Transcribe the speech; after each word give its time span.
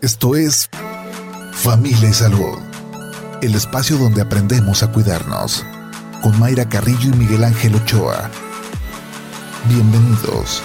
Esto 0.00 0.36
es 0.36 0.70
Familia 1.54 2.08
y 2.08 2.12
Salud, 2.12 2.56
el 3.42 3.56
espacio 3.56 3.96
donde 3.96 4.22
aprendemos 4.22 4.84
a 4.84 4.92
cuidarnos, 4.92 5.66
con 6.22 6.38
Mayra 6.38 6.68
Carrillo 6.68 7.10
y 7.12 7.16
Miguel 7.16 7.42
Ángel 7.42 7.74
Ochoa. 7.74 8.30
Bienvenidos. 9.68 10.62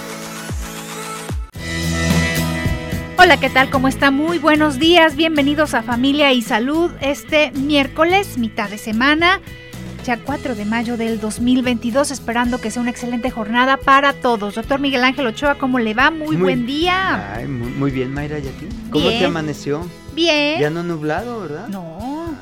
Hola, 3.18 3.40
¿qué 3.40 3.50
tal? 3.50 3.70
¿Cómo 3.70 3.88
está? 3.88 4.12
Muy 4.12 4.38
buenos 4.38 4.78
días. 4.78 5.16
Bienvenidos 5.16 5.74
a 5.74 5.82
Familia 5.82 6.32
y 6.32 6.40
Salud 6.40 6.92
este 7.00 7.50
miércoles, 7.50 8.38
mitad 8.38 8.70
de 8.70 8.78
semana 8.78 9.40
ya 10.04 10.18
4 10.18 10.54
de 10.54 10.64
mayo 10.66 10.96
del 10.98 11.18
2022, 11.18 12.10
esperando 12.10 12.60
que 12.60 12.70
sea 12.70 12.82
una 12.82 12.90
excelente 12.90 13.30
jornada 13.30 13.78
para 13.78 14.12
todos. 14.12 14.54
Doctor 14.54 14.78
Miguel 14.78 15.02
Ángel 15.02 15.26
Ochoa, 15.26 15.56
¿cómo 15.56 15.78
le 15.78 15.94
va? 15.94 16.10
Muy, 16.10 16.36
buen 16.36 16.66
día. 16.66 17.34
Ay, 17.34 17.46
muy, 17.48 17.90
bien, 17.90 18.12
Mayra, 18.12 18.38
¿y 18.38 18.48
a 18.48 18.50
ti? 18.50 18.68
¿Cómo 18.90 19.08
te 19.08 19.24
amaneció? 19.24 19.88
Bien. 20.14 20.60
Ya 20.60 20.68
no 20.68 20.82
nublado, 20.82 21.40
¿verdad? 21.40 21.68
No. 21.68 22.34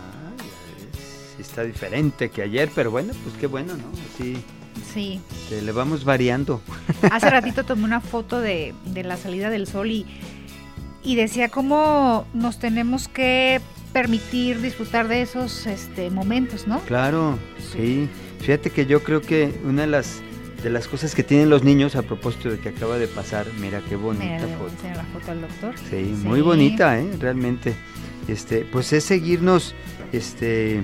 está 1.39 1.63
diferente 1.63 2.31
que 2.31 2.43
ayer, 2.43 2.69
pero 2.75 2.91
bueno, 2.91 3.13
pues 3.23 3.37
qué 3.37 3.47
bueno, 3.47 3.75
¿no? 3.77 3.85
Sí. 4.19 4.43
Sí. 4.93 5.21
le 5.51 5.73
vamos 5.73 6.05
variando. 6.05 6.61
Hace 7.13 7.31
ratito 7.31 7.65
tomé 7.65 7.85
una 7.85 8.01
foto 8.01 8.41
de, 8.41 8.75
de 8.87 9.05
la 9.05 9.17
salida 9.17 9.51
del 9.51 9.69
sol 9.69 9.91
y, 9.91 10.07
y 11.05 11.15
decía 11.15 11.49
cómo 11.49 12.27
nos 12.35 12.59
tenemos 12.59 13.07
que 13.07 13.61
permitir 13.93 14.61
disfrutar 14.61 15.09
de 15.09 15.23
esos 15.23 15.67
este, 15.67 16.11
momentos, 16.11 16.67
¿no? 16.67 16.81
Claro, 16.81 17.39
sí. 17.73 18.09
Fíjate 18.41 18.71
que 18.71 18.87
yo 18.87 19.03
creo 19.03 19.21
que 19.21 19.53
una 19.65 19.83
de 19.83 19.89
las 19.89 20.23
de 20.63 20.71
las 20.71 20.87
cosas 20.87 21.15
que 21.17 21.25
tienen 21.25 21.51
los 21.51 21.65
niños 21.65 21.97
a 21.97 22.03
propósito 22.03 22.49
de 22.49 22.59
que 22.59 22.69
acaba 22.69 22.97
de 22.97 23.09
pasar, 23.09 23.47
mira 23.61 23.83
qué 23.89 23.97
bonita 23.97 24.47
foto. 24.59 24.73
la 24.95 25.05
foto 25.07 25.33
al 25.33 25.41
doctor. 25.41 25.75
Sí, 25.91 26.15
muy 26.23 26.41
bonita, 26.41 27.01
¿eh? 27.01 27.11
Realmente. 27.19 27.75
Este, 28.29 28.65
pues 28.65 28.93
es 28.93 29.03
seguirnos, 29.03 29.75
este, 30.13 30.83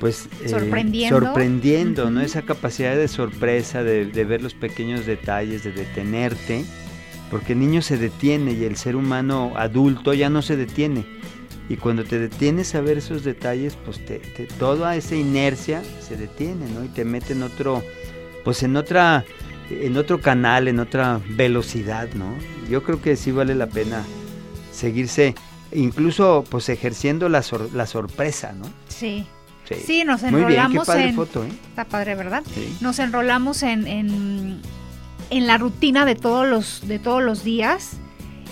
pues 0.00 0.28
eh, 0.42 0.48
sorprendiendo, 0.48 1.20
sorprendiendo 1.20 2.10
¿no? 2.10 2.20
Esa 2.20 2.42
capacidad 2.42 2.96
de 2.96 3.06
sorpresa, 3.06 3.84
de, 3.84 4.06
de, 4.06 4.24
ver 4.24 4.42
los 4.42 4.54
pequeños 4.54 5.06
detalles, 5.06 5.62
de 5.62 5.70
detenerte, 5.70 6.64
porque 7.30 7.52
el 7.52 7.60
niño 7.60 7.82
se 7.82 7.96
detiene 7.98 8.54
y 8.54 8.64
el 8.64 8.76
ser 8.76 8.96
humano 8.96 9.52
adulto 9.54 10.12
ya 10.12 10.28
no 10.28 10.42
se 10.42 10.56
detiene 10.56 11.04
y 11.70 11.76
cuando 11.76 12.02
te 12.02 12.18
detienes 12.18 12.74
a 12.74 12.80
ver 12.80 12.98
esos 12.98 13.22
detalles, 13.22 13.78
pues 13.84 14.04
te, 14.04 14.18
toda 14.58 14.96
esa 14.96 15.14
inercia 15.14 15.82
se 16.00 16.16
detiene, 16.16 16.68
¿no? 16.68 16.84
Y 16.84 16.88
te 16.88 17.04
mete 17.04 17.32
en 17.32 17.44
otro, 17.44 17.84
pues 18.44 18.64
en 18.64 18.76
otra, 18.76 19.24
en 19.70 19.96
otro 19.96 20.20
canal, 20.20 20.66
en 20.66 20.80
otra 20.80 21.20
velocidad, 21.28 22.08
¿no? 22.14 22.34
Yo 22.68 22.82
creo 22.82 23.00
que 23.00 23.14
sí 23.14 23.30
vale 23.30 23.54
la 23.54 23.68
pena 23.68 24.02
seguirse, 24.72 25.36
incluso 25.70 26.44
pues 26.50 26.68
ejerciendo 26.68 27.28
la, 27.28 27.44
la 27.72 27.86
sorpresa, 27.86 28.52
¿no? 28.52 28.64
Sí. 28.88 29.24
Sí, 29.86 30.02
nos 30.02 30.24
enrolamos 30.24 30.88
Muy 30.88 31.02
en... 31.02 31.14
foto, 31.14 31.44
¿eh? 31.44 31.52
Está 31.68 31.84
padre, 31.84 32.16
¿verdad? 32.16 32.42
Nos 32.80 32.98
enrolamos 32.98 33.62
en, 33.62 33.86
en, 33.86 34.60
en 35.30 35.46
la 35.46 35.56
rutina 35.56 36.04
de 36.04 36.16
todos 36.16 36.48
los, 36.48 36.88
de 36.88 36.98
todos 36.98 37.22
los 37.22 37.44
días 37.44 37.92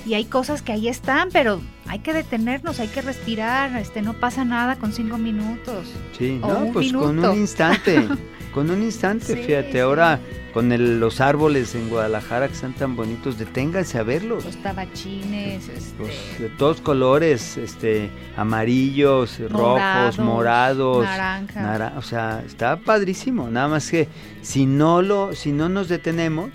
y 0.07 0.15
hay 0.15 0.25
cosas 0.25 0.63
que 0.63 0.73
ahí 0.73 0.89
están, 0.89 1.29
pero 1.33 1.61
hay 1.87 2.01
que 2.01 2.13
detenernos, 2.13 2.81
hay 2.81 2.89
que 2.89 3.03
respirar, 3.03 3.77
este, 3.77 4.03
no 4.03 4.15
pasa 4.15 4.45
nada 4.45 4.77
con 4.77 4.93
cinco 4.93 5.19
minutos. 5.19 5.89
Sí, 6.17 6.39
no, 6.41 6.71
pues 6.73 6.93
con 6.93 7.19
un 7.19 7.37
instante, 7.37 8.07
con 8.55 8.71
un 8.71 8.83
instante, 8.83 9.37
fíjate, 9.37 9.81
ahora 9.81 10.21
con 10.53 11.01
los 11.01 11.21
árboles 11.21 11.75
en 11.75 11.89
Guadalajara 11.89 12.49
que 12.49 12.55
están 12.55 12.73
tan 12.73 12.97
bonitos, 12.97 13.39
deténganse 13.39 13.99
a 13.99 14.03
verlos. 14.03 14.45
Los 14.45 14.57
tabachines, 14.57 15.69
este, 15.69 16.43
de 16.43 16.49
todos 16.51 16.81
colores, 16.81 17.57
este, 17.57 18.11
amarillos, 18.37 19.39
rojos, 19.51 20.19
morados, 20.19 21.05
naranja. 21.05 21.95
o 21.97 22.03
sea, 22.03 22.43
está 22.47 22.77
padrísimo, 22.77 23.49
nada 23.51 23.69
más 23.69 23.91
que 23.91 24.09
si 24.43 24.67
no 24.67 25.03
lo, 25.03 25.35
si 25.35 25.53
no 25.53 25.69
nos 25.69 25.89
detenemos, 25.89 26.51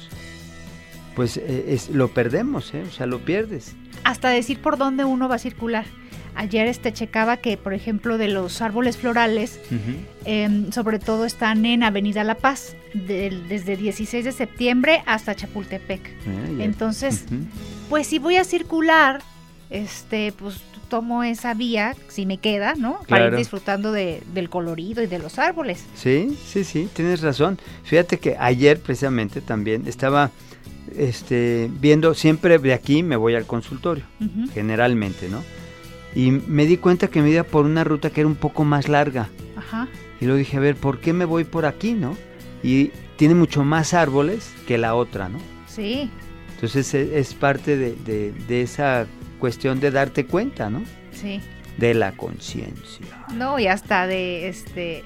pues 1.16 1.38
eh, 1.38 1.66
es, 1.69 1.90
lo 1.90 2.09
perdemos, 2.09 2.74
¿eh? 2.74 2.84
o 2.88 2.91
sea, 2.91 3.06
lo 3.06 3.19
pierdes. 3.19 3.75
Hasta 4.03 4.29
decir 4.29 4.59
por 4.59 4.78
dónde 4.78 5.06
uno 5.06 5.29
va 5.29 5.35
a 5.35 5.40
circular. 5.40 5.85
Ayer 6.35 6.68
este 6.68 6.91
checaba 6.91 7.38
que, 7.38 7.57
por 7.57 7.74
ejemplo, 7.74 8.18
de 8.18 8.28
los 8.28 8.62
árboles 8.62 8.97
florales, 8.97 9.59
em, 10.25 10.72
sobre 10.72 10.97
todo 10.97 11.25
están 11.25 11.63
en 11.66 11.84
Avenida 11.84 12.24
La 12.24 12.35
Paz, 12.35 12.75
desde 12.94 13.78
16 13.78 14.25
de 14.25 14.31
septiembre 14.31 15.03
hasta 15.06 15.35
Chapultepec. 15.35 16.01
Ah, 16.25 16.31
Entonces, 16.59 17.25
pues 17.88 18.07
si 18.07 18.18
voy 18.18 18.38
a 18.38 18.44
circular, 18.45 19.22
este, 19.69 20.31
pues 20.31 20.62
tomo 20.90 21.24
esa 21.24 21.53
vía, 21.53 21.95
si 22.07 22.25
me 22.25 22.38
queda, 22.38 22.75
¿no? 22.75 23.00
Para 23.07 23.28
ir 23.28 23.35
disfrutando 23.35 23.91
de, 23.91 24.22
del 24.34 24.50
colorido 24.50 25.01
y 25.01 25.07
de 25.07 25.18
los 25.18 25.40
árboles. 25.40 25.84
Sí, 25.95 26.38
sí, 26.45 26.63
sí, 26.63 26.88
tienes 26.94 27.22
razón. 27.22 27.57
Fíjate 27.84 28.19
que 28.19 28.38
ayer 28.40 28.80
precisamente 28.80 29.41
también 29.41 29.88
estaba 29.88 30.30
este, 30.98 31.70
viendo, 31.80 32.14
siempre 32.14 32.58
de 32.58 32.74
aquí 32.74 33.04
me 33.04 33.16
voy 33.16 33.36
al 33.36 33.46
consultorio, 33.46 34.04
generalmente, 34.54 35.30
¿no? 35.30 35.44
Y 36.16 36.31
me 36.31 36.66
di 36.66 36.78
cuenta 36.78 37.08
que 37.08 37.22
me 37.22 37.30
iba 37.30 37.44
por 37.44 37.66
una 37.66 37.84
ruta 37.84 38.09
que 38.09 38.22
era 38.22 38.28
un 38.28 38.36
poco 38.36 38.64
más 38.64 38.88
larga. 38.88 39.30
Ajá. 39.56 39.88
Y 40.22 40.26
luego 40.26 40.38
dije, 40.38 40.58
a 40.58 40.59
ver, 40.59 40.76
¿por 40.76 41.00
qué 41.00 41.12
me 41.12 41.26
voy 41.26 41.44
por 41.44 41.66
aquí, 41.66 41.94
no? 41.94 42.16
Y 42.62 42.92
tiene 43.18 43.36
mucho 43.36 43.64
más 43.64 43.94
árboles 43.94 44.54
que 44.68 44.78
la 44.78 44.96
otra, 44.96 45.30
¿no? 45.30 45.40
Sí. 45.68 46.09
Entonces 46.56 46.94
e, 46.94 47.20
es, 47.20 47.34
parte 47.34 47.78
de, 47.78 48.31
de, 48.48 48.62
esa 48.62 49.08
cuestión 49.40 49.80
de 49.80 49.92
darte 49.92 50.25
cuenta, 50.25 50.70
¿no? 50.70 50.84
Sí. 51.12 51.42
De 51.78 51.94
la 51.94 52.12
conciencia. 52.14 53.06
No, 53.34 53.60
y 53.60 53.68
hasta 53.68 54.08
de 54.08 54.48
este 54.48 55.04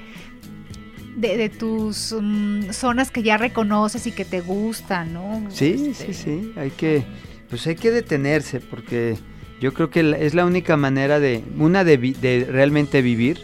de, 1.17 1.49
tus 1.49 2.15
mm, 2.19 2.71
zonas 2.71 3.11
que 3.11 3.23
ya 3.23 3.37
reconoces 3.37 4.05
y 4.07 4.11
que 4.11 4.23
te 4.23 4.41
gustan, 4.41 5.13
¿no? 5.13 5.43
Sí, 5.49 5.89
este, 5.89 6.13
sí, 6.13 6.13
sí, 6.13 6.53
hay 6.55 6.69
que, 6.69 7.03
pues 7.49 7.65
hay 7.67 7.75
que 7.75 7.91
detenerse 7.91 8.59
porque 8.59 9.17
yo 9.59 9.73
creo 9.73 9.89
que 9.89 10.15
es 10.19 10.35
la 10.35 10.45
única 10.45 10.77
manera 10.77 11.19
de, 11.19 11.43
una 11.57 11.83
de, 11.83 12.47
realmente 12.49 13.01
vivir, 13.01 13.39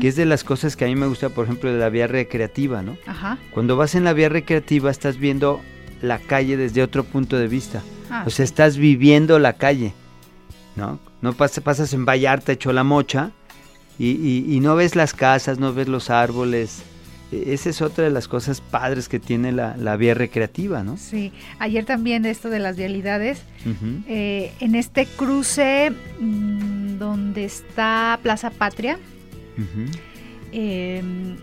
que 0.00 0.08
es 0.08 0.16
de 0.16 0.24
las 0.24 0.42
cosas 0.42 0.74
que 0.74 0.86
a 0.86 0.88
mí 0.88 0.94
me 0.94 1.06
gusta, 1.06 1.28
por 1.28 1.44
ejemplo, 1.44 1.70
de 1.70 1.78
la 1.78 1.90
vía 1.90 2.06
recreativa, 2.06 2.82
¿no? 2.82 2.96
Ajá. 3.06 3.36
Cuando 3.52 3.76
vas 3.76 3.94
en 3.94 4.04
la 4.04 4.14
vía 4.14 4.30
recreativa 4.30 4.90
estás 4.90 5.18
viendo 5.18 5.60
la 6.00 6.18
calle 6.18 6.56
desde 6.56 6.82
otro 6.82 7.04
punto 7.04 7.36
de 7.36 7.48
vista, 7.48 7.82
ah, 8.10 8.24
o 8.26 8.30
sea, 8.30 8.44
estás 8.46 8.78
viviendo 8.78 9.38
la 9.38 9.52
calle, 9.54 9.92
¿no? 10.76 10.98
No 11.20 11.34
pasas, 11.34 11.62
pasas 11.62 11.92
en 11.92 12.06
Vallarta 12.06 12.52
hecho 12.52 12.72
la 12.72 12.84
mocha 12.84 13.32
y, 13.98 14.46
y 14.48 14.60
no 14.60 14.76
ves 14.76 14.96
las 14.96 15.12
casas, 15.12 15.58
no 15.58 15.74
ves 15.74 15.88
los 15.88 16.08
árboles, 16.08 16.84
esa 17.30 17.70
es 17.70 17.82
otra 17.82 18.04
de 18.04 18.10
las 18.10 18.26
cosas 18.26 18.60
padres 18.60 19.08
que 19.08 19.18
tiene 19.18 19.52
la, 19.52 19.96
vía 19.96 20.14
recreativa, 20.14 20.82
¿no? 20.82 20.96
Sí, 20.96 21.32
ayer 21.58 21.84
también 21.84 22.24
esto 22.24 22.48
de 22.48 22.58
las 22.58 22.76
vialidades, 22.76 23.42
eh, 24.06 24.52
en 24.60 24.74
este 24.74 25.06
cruce 25.06 25.92
mm, 26.20 26.98
donde 26.98 27.44
está 27.44 28.18
Plaza 28.22 28.50
Patria, 28.50 28.98
em, 30.52 31.36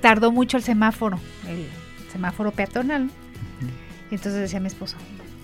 tardó 0.00 0.30
mucho 0.30 0.56
el 0.58 0.62
semáforo, 0.62 1.18
el 1.48 1.66
semáforo 2.12 2.50
peatonal. 2.50 3.10
entonces 4.10 4.40
decía 4.40 4.60
mi 4.60 4.68
esposo, 4.68 4.96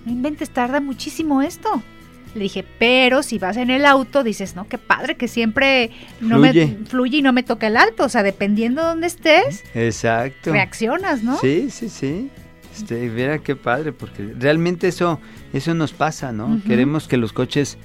no 0.05 0.13
inventes, 0.13 0.51
tarda 0.51 0.81
muchísimo 0.81 1.43
esto. 1.43 1.83
Le 2.35 2.45
dije, 2.45 2.65
pero 2.79 3.23
si 3.23 3.39
vas 3.39 3.57
en 3.57 3.71
el 3.71 3.85
auto, 3.85 4.23
dices, 4.23 4.57
no, 4.57 4.67
qué 4.67 4.79
padre 4.79 5.17
que 5.17 5.29
siempre 5.29 5.91
no 6.21 6.39
fluye. 6.39 6.67
me 6.67 6.87
fluye 6.87 7.19
y 7.19 7.23
no 7.23 7.33
me 7.33 7.43
toca 7.43 7.67
el 7.67 7.77
alto. 7.77 8.05
O 8.05 8.09
sea, 8.09 8.23
dependiendo 8.23 8.81
de 8.81 8.89
dónde 8.89 9.07
estés, 9.07 9.65
Exacto. 9.75 10.53
reaccionas, 10.53 11.23
¿no? 11.23 11.39
Sí, 11.39 11.69
sí, 11.71 11.89
sí. 11.89 12.31
Este, 12.75 13.11
mira 13.11 13.39
qué 13.39 13.55
padre, 13.55 13.93
porque 13.93 14.35
realmente 14.39 14.89
eso, 14.89 15.21
eso 15.53 15.75
nos 15.75 15.93
pasa, 15.93 16.33
¿no? 16.33 16.61
Queremos 16.67 17.07
que 17.07 17.19
los 17.19 17.35
coches 17.35 17.77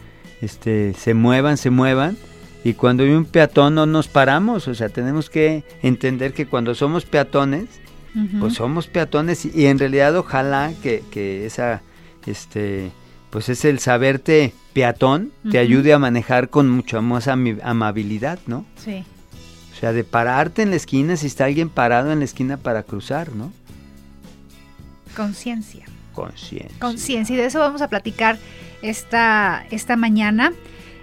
este, 0.41 0.93
se 0.93 1.13
muevan, 1.13 1.57
se 1.57 1.69
muevan, 1.69 2.17
y 2.63 2.73
cuando 2.73 3.03
hay 3.03 3.09
un 3.09 3.25
peatón 3.25 3.75
no 3.75 3.85
nos 3.85 4.07
paramos. 4.07 4.69
O 4.69 4.75
sea, 4.75 4.87
tenemos 4.87 5.29
que 5.29 5.65
entender 5.81 6.33
que 6.33 6.45
cuando 6.45 6.73
somos 6.73 7.05
peatones, 7.05 7.65
pues 8.39 8.53
somos 8.53 8.87
peatones, 8.87 9.45
y, 9.45 9.51
y, 9.53 9.65
en 9.65 9.77
realidad 9.77 10.15
ojalá 10.15 10.71
que, 10.81 11.03
que 11.11 11.45
esa, 11.45 11.81
este 12.25 12.91
pues 13.37 13.49
es 13.49 13.65
el 13.65 13.77
saberte 13.77 14.51
peatón, 14.73 15.31
te 15.51 15.59
ayude 15.59 15.93
a 15.93 15.99
manejar 15.99 16.49
con 16.49 16.71
mucha 16.71 17.01
más 17.01 17.27
amabilidad, 17.27 18.39
¿no? 18.47 18.65
Sí. 18.83 19.03
O 19.71 19.79
sea, 19.79 19.93
de 19.93 20.03
pararte 20.03 20.63
en 20.63 20.71
la 20.71 20.75
esquina 20.75 21.15
si 21.17 21.27
está 21.27 21.45
alguien 21.45 21.69
parado 21.69 22.11
en 22.11 22.17
la 22.17 22.25
esquina 22.25 22.57
para 22.57 22.81
cruzar, 22.81 23.33
¿no? 23.33 23.53
Conciencia. 25.15 25.85
Conciencia. 26.13 26.79
Conciencia. 26.79 27.35
Y 27.35 27.37
de 27.37 27.45
eso 27.45 27.59
vamos 27.59 27.83
a 27.83 27.89
platicar 27.89 28.39
esta, 28.81 29.67
esta 29.69 29.97
mañana. 29.97 30.51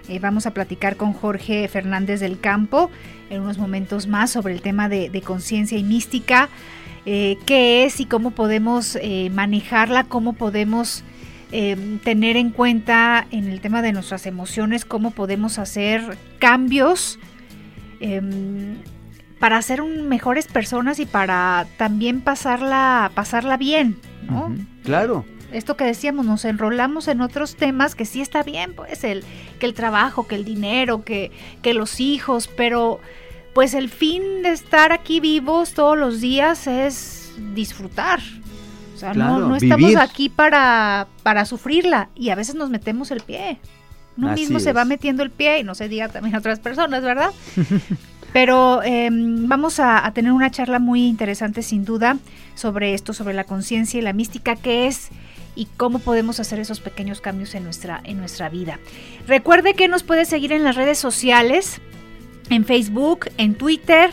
Eh, 0.09 0.19
vamos 0.19 0.45
a 0.45 0.51
platicar 0.51 0.97
con 0.97 1.13
Jorge 1.13 1.69
Fernández 1.69 2.19
del 2.19 2.37
Campo 2.37 2.91
en 3.29 3.43
unos 3.43 3.57
momentos 3.57 4.07
más 4.07 4.29
sobre 4.29 4.53
el 4.53 4.61
tema 4.61 4.89
de, 4.89 5.21
conciencia 5.25 5.77
y 5.77 5.83
mística. 5.83 6.49
Eh, 7.05 7.37
qué 7.45 7.85
es 7.85 8.01
y 8.01 8.05
cómo 8.05 8.31
podemos 8.31 8.97
eh, 9.01 9.29
manejarla, 9.33 10.03
cómo 10.03 10.33
podemos 10.33 11.05
em, 11.51 11.99
tener 11.99 12.37
en 12.37 12.51
cuenta 12.51 13.27
en 13.31 13.47
el 13.49 13.61
tema 13.61 13.81
de 13.81 13.93
nuestras 13.93 14.25
emociones 14.25 14.85
cómo 14.85 15.11
podemos 15.11 15.59
hacer 15.59 16.17
cambios 16.39 17.19
em, 17.99 18.77
para 19.39 19.61
ser 19.61 19.83
mejores 19.83 20.47
personas 20.47 20.99
y 20.99 21.05
para 21.05 21.67
también 21.77 22.21
pasarla, 22.21 23.11
pasarla 23.13 23.57
bien, 23.57 23.97
¿no? 24.29 24.55
Claro. 24.83 25.25
Esto 25.51 25.77
que 25.77 25.85
decíamos, 25.85 26.25
nos 26.25 26.43
enrolamos 26.45 27.07
en 27.07 27.21
otros 27.21 27.55
temas 27.55 27.95
que 27.95 28.05
sí 28.05 28.21
está 28.21 28.43
bien, 28.43 28.73
pues 28.75 29.03
el 29.03 29.23
que 29.59 29.65
el 29.65 29.73
trabajo, 29.73 30.27
que 30.27 30.35
el 30.35 30.43
dinero, 30.43 31.03
que, 31.03 31.31
que 31.61 31.73
los 31.73 31.99
hijos, 31.99 32.47
pero 32.47 32.99
pues 33.53 33.73
el 33.73 33.89
fin 33.89 34.41
de 34.41 34.49
estar 34.49 34.91
aquí 34.91 35.21
vivos 35.21 35.73
todos 35.73 35.97
los 35.97 36.19
días 36.19 36.67
es 36.67 37.33
disfrutar. 37.53 38.19
O 38.95 38.97
sea, 38.97 39.13
no, 39.13 39.55
estamos 39.55 39.95
aquí 39.97 40.29
para, 40.29 41.07
para 41.21 41.45
sufrirla 41.45 42.09
y 42.15 42.29
a 42.29 42.35
veces 42.35 42.55
nos 42.55 42.69
metemos 42.69 43.11
el 43.11 43.19
pie. 43.19 43.59
Uno 44.17 44.31
mismo 44.31 44.61
se 44.61 44.71
va 44.71 44.85
metiendo 44.85 45.23
el 45.23 45.31
pie 45.31 45.59
y 45.59 45.63
no 45.63 45.75
se 45.75 45.89
diga 45.89 46.07
también 46.07 46.35
a 46.35 46.39
otras 46.39 46.59
personas, 46.59 47.03
¿verdad? 47.03 47.31
Pero 48.33 48.81
em, 48.83 49.47
vamos 49.47 49.79
a, 49.79 50.09
tener 50.13 50.31
una 50.31 50.49
charla 50.51 50.79
muy 50.79 51.05
interesante 51.05 51.61
sin 51.61 51.83
duda 51.83 52.17
sobre 52.53 52.93
esto, 52.93 53.13
sobre 53.13 53.33
la 53.33 53.43
conciencia 53.43 53.97
y 53.97 54.01
la 54.01 54.13
mística, 54.13 54.55
qué 54.55 54.87
es 54.87 55.09
y 55.55 55.67
cómo 55.77 55.99
podemos 55.99 56.39
hacer 56.39 56.59
esos 56.59 56.79
pequeños 56.79 57.21
cambios 57.21 57.55
en 57.55 57.63
nuestra, 57.63 58.01
en 58.03 58.17
nuestra 58.17 58.49
vida. 58.49 58.79
Recuerde 59.27 59.73
que 59.73 59.87
nos 59.87 60.03
puede 60.03 60.25
seguir 60.25 60.53
en 60.53 60.63
las 60.63 60.75
redes 60.75 60.97
sociales, 60.97 61.81
en 62.49 62.65
Facebook, 62.65 63.27
en 63.37 63.55
Twitter, 63.55 64.11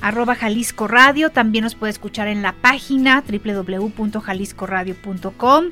arroba 0.00 0.34
Jalisco 0.34 0.88
Radio. 0.88 1.30
También 1.30 1.64
nos 1.64 1.74
puede 1.74 1.90
escuchar 1.90 2.28
en 2.28 2.42
la 2.42 2.52
página 2.52 3.22
www.jaliscoradio.com. 3.26 5.64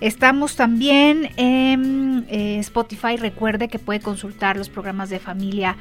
Estamos 0.00 0.56
también 0.56 1.30
en 1.36 2.26
eh, 2.28 2.58
Spotify. 2.60 3.16
Recuerde 3.16 3.68
que 3.68 3.78
puede 3.78 4.00
consultar 4.00 4.56
los 4.56 4.68
programas 4.68 5.10
de 5.10 5.18
familia 5.18 5.76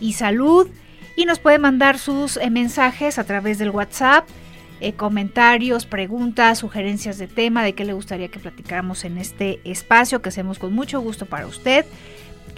y 0.00 0.14
salud 0.14 0.68
y 1.16 1.26
nos 1.26 1.38
puede 1.38 1.58
mandar 1.58 1.98
sus 1.98 2.36
eh, 2.36 2.50
mensajes 2.50 3.18
a 3.18 3.24
través 3.24 3.58
del 3.58 3.70
WhatsApp, 3.70 4.26
eh, 4.80 4.92
comentarios, 4.92 5.84
preguntas, 5.84 6.58
sugerencias 6.58 7.18
de 7.18 7.26
tema, 7.26 7.64
de 7.64 7.74
qué 7.74 7.84
le 7.84 7.92
gustaría 7.92 8.28
que 8.28 8.38
platicáramos 8.38 9.04
en 9.04 9.18
este 9.18 9.60
espacio 9.64 10.22
que 10.22 10.30
hacemos 10.30 10.58
con 10.58 10.72
mucho 10.72 11.00
gusto 11.00 11.26
para 11.26 11.46
usted 11.46 11.84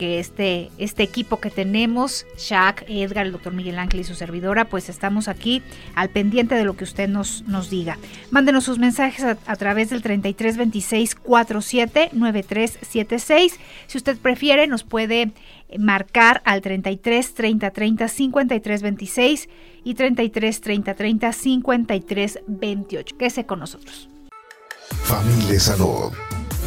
que 0.01 0.19
este, 0.19 0.71
este 0.79 1.03
equipo 1.03 1.41
que 1.41 1.51
tenemos, 1.51 2.25
Shaq, 2.39 2.87
Edgar, 2.89 3.27
el 3.27 3.33
doctor 3.33 3.53
Miguel 3.53 3.79
Ángel 3.79 4.01
y 4.01 4.05
su 4.05 4.15
servidora, 4.15 4.65
pues 4.65 4.89
estamos 4.89 5.29
aquí 5.29 5.61
al 5.95 6.09
pendiente 6.09 6.55
de 6.55 6.65
lo 6.65 6.75
que 6.75 6.85
usted 6.85 7.07
nos, 7.07 7.43
nos 7.43 7.69
diga. 7.69 7.99
Mándenos 8.31 8.65
sus 8.65 8.79
mensajes 8.79 9.23
a, 9.23 9.57
través 9.57 9.91
del 9.91 10.01
33 10.01 10.57
26 10.57 11.15
47 11.17 12.09
9376. 12.15 13.61
Si 13.89 13.99
usted 13.99 14.17
prefiere, 14.17 14.67
nos 14.67 14.85
puede 14.85 15.33
marcar 15.79 16.41
al 16.47 16.63
33 16.63 17.35
30 17.35 17.71
30 17.71 18.09
53 18.09 18.81
26 18.81 19.49
y 19.85 19.95
33 19.97 20.61
30 20.63 20.95
30 20.95 21.33
53 21.35 22.39
28. 22.47 23.17
Quédese 23.19 23.45
con 23.45 23.59
nosotros. 23.59 24.09
Familia 25.05 25.61
Salud 25.61 26.11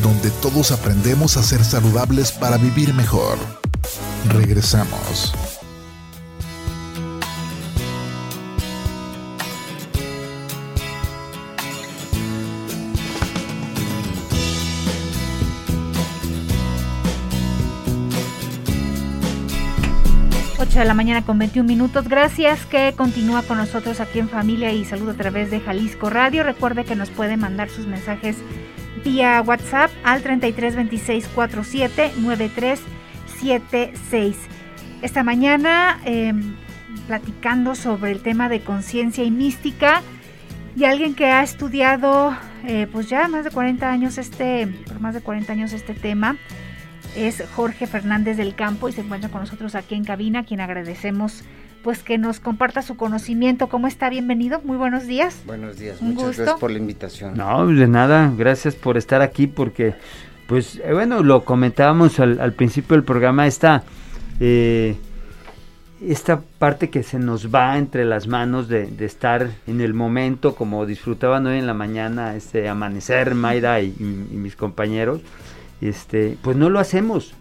donde 0.04 0.30
todos 0.30 0.72
aprendemos 0.72 1.38
a 1.38 1.44
ser 1.44 1.64
saludables 1.64 2.32
para 2.32 2.58
vivir 2.58 2.94
mejor. 2.94 3.40
Regresamos. 4.30 5.34
8 20.64 20.80
de 20.80 20.86
la 20.86 20.94
mañana 20.94 21.26
con 21.26 21.38
21 21.38 21.68
minutos. 21.68 22.08
Gracias 22.08 22.66
que 22.66 22.94
continúa 22.96 23.44
con 23.44 23.58
nosotros 23.58 24.00
aquí 24.00 24.20
en 24.20 24.30
Familia 24.30 24.72
y 24.72 24.86
Salud 24.86 25.10
a 25.10 25.14
través 25.14 25.52
de 25.52 25.60
Jalisco 25.60 26.10
Radio. 26.10 26.42
Recuerde 26.42 26.86
que 26.86 26.96
nos 26.96 27.10
puede 27.10 27.36
mandar 27.36 27.70
sus 27.70 27.86
mensajes 27.86 28.38
vía 29.04 29.42
WhatsApp 29.42 29.92
al 30.04 30.22
33 30.22 30.76
26 30.76 31.28
47 31.28 32.14
93 32.18 32.80
76. 33.40 34.38
Esta 35.02 35.24
mañana 35.24 36.00
em, 36.06 36.56
platicando 37.08 37.76
sobre 37.76 38.12
el 38.12 38.22
tema 38.22 38.50
de 38.50 38.62
conciencia 38.62 39.24
y 39.24 39.32
mística 39.32 40.02
y 40.76 40.86
alguien 40.86 41.14
que 41.14 41.26
ha 41.26 41.44
estudiado 41.44 42.36
eh, 42.66 42.88
pues 42.92 43.10
ya 43.10 43.28
más 43.28 43.44
de 43.44 43.52
40 43.52 43.90
años 43.90 44.18
este, 44.18 44.68
por 44.88 45.00
más 45.02 45.14
de 45.14 45.22
40 45.22 45.52
años 45.52 45.74
este 45.74 45.94
tema 45.94 46.38
es 47.16 47.44
Jorge 47.56 47.86
Fernández 47.86 48.38
del 48.38 48.56
Campo 48.56 48.90
y 48.90 48.94
se 48.94 49.02
encuentra 49.02 49.30
con 49.30 49.42
nosotros 49.42 49.76
aquí 49.76 49.96
en 49.96 50.04
cabina, 50.04 50.46
quien 50.46 50.62
agradecemos 50.62 51.44
pues 51.84 52.02
que 52.02 52.18
nos 52.18 52.40
comparta 52.40 52.82
su 52.82 52.96
conocimiento. 52.96 53.68
¿Cómo 53.68 53.88
está? 53.88 54.10
Bienvenido, 54.10 54.62
muy 54.64 54.78
buenos 54.78 55.06
días. 55.06 55.44
Buenos 55.46 55.78
días, 55.78 56.02
muchas 56.02 56.38
gracias 56.38 56.60
por 56.60 56.72
la 56.72 56.78
invitación. 56.78 57.36
No, 57.36 57.68
de 57.68 57.88
nada, 57.88 58.32
gracias 58.36 58.74
por 58.74 58.98
estar 58.98 59.22
aquí 59.22 59.48
porque, 59.48 59.94
pues, 60.48 60.82
eh, 60.84 60.94
bueno, 60.94 61.22
lo 61.22 61.44
comentábamos 61.44 62.20
al, 62.20 62.54
principio 62.54 62.96
del 62.96 63.04
programa, 63.04 63.48
esta, 63.48 63.84
eh, 64.40 64.96
esta 66.02 66.42
parte 66.58 66.90
que 66.90 67.04
se 67.04 67.20
nos 67.20 67.54
va 67.54 67.78
entre 67.78 68.06
las 68.06 68.28
manos 68.28 68.70
de, 68.70 68.90
estar 69.00 69.50
en 69.68 69.82
el 69.82 69.94
momento, 69.94 70.56
como 70.56 70.86
disfrutaban 70.86 71.46
hoy 71.48 71.60
en 71.60 71.68
la 71.68 71.74
mañana, 71.74 72.36
este 72.36 72.70
amanecer, 72.70 73.36
Mayra 73.36 73.82
y, 73.82 73.94
y 74.00 74.36
mis 74.38 74.56
compañeros, 74.56 75.20
este, 75.82 76.38
pues 76.42 76.56
no 76.56 76.70
lo 76.70 76.80
hacemos 76.80 77.36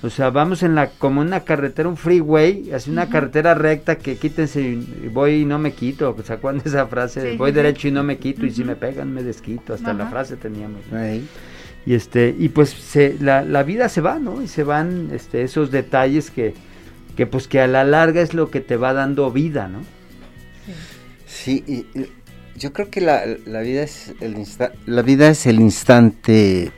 o 0.00 0.10
sea, 0.10 0.30
vamos 0.30 0.62
en 0.62 0.76
la 0.76 0.90
como 0.90 1.20
una 1.20 1.40
carretera, 1.40 1.88
un 1.88 1.96
freeway, 1.96 2.70
así 2.72 2.88
una 2.88 3.08
carretera 3.08 3.54
recta 3.54 3.98
que 3.98 4.16
quítense, 4.16 4.78
voy 5.12 5.42
y 5.42 5.44
no 5.44 5.58
me 5.58 5.72
quito. 5.72 6.14
¿Se 6.24 6.32
acuerdan 6.32 6.62
esa 6.64 6.86
frase? 6.86 7.36
voy 7.36 7.50
derecho 7.50 7.88
y 7.88 7.90
no 7.90 8.04
me 8.04 8.18
quito 8.18 8.46
y 8.46 8.52
si 8.52 8.62
me 8.62 8.76
pegan 8.76 9.12
me 9.12 9.24
desquito. 9.24 9.74
Hasta 9.74 9.92
la 9.92 10.06
frase 10.06 10.36
teníamos. 10.36 10.82
Y 11.84 11.94
este 11.94 12.34
y 12.38 12.50
pues 12.50 12.70
se, 12.70 13.16
la, 13.18 13.42
la, 13.42 13.64
vida 13.64 13.88
se 13.88 14.00
va, 14.00 14.18
¿no? 14.18 14.40
Y 14.42 14.46
se 14.46 14.62
van 14.62 15.10
este, 15.12 15.42
esos 15.42 15.70
detalles 15.70 16.30
que, 16.30 16.54
que 17.16 17.26
pues 17.26 17.48
que 17.48 17.60
a 17.60 17.66
la 17.66 17.82
larga 17.82 18.20
es 18.20 18.34
lo 18.34 18.50
que 18.50 18.60
te 18.60 18.76
va 18.76 18.92
dando 18.92 19.32
vida, 19.32 19.68
¿no? 19.68 19.80
Sí, 21.26 21.64
y, 21.66 21.86
yo 22.56 22.72
creo 22.72 22.90
que 22.90 23.00
la, 23.00 23.22
la 23.46 23.60
vida 23.60 23.82
es 23.82 24.12
el 24.20 24.36
la 24.86 25.02
vida 25.02 25.28
es 25.28 25.46
el 25.46 25.60
instante 25.60 26.72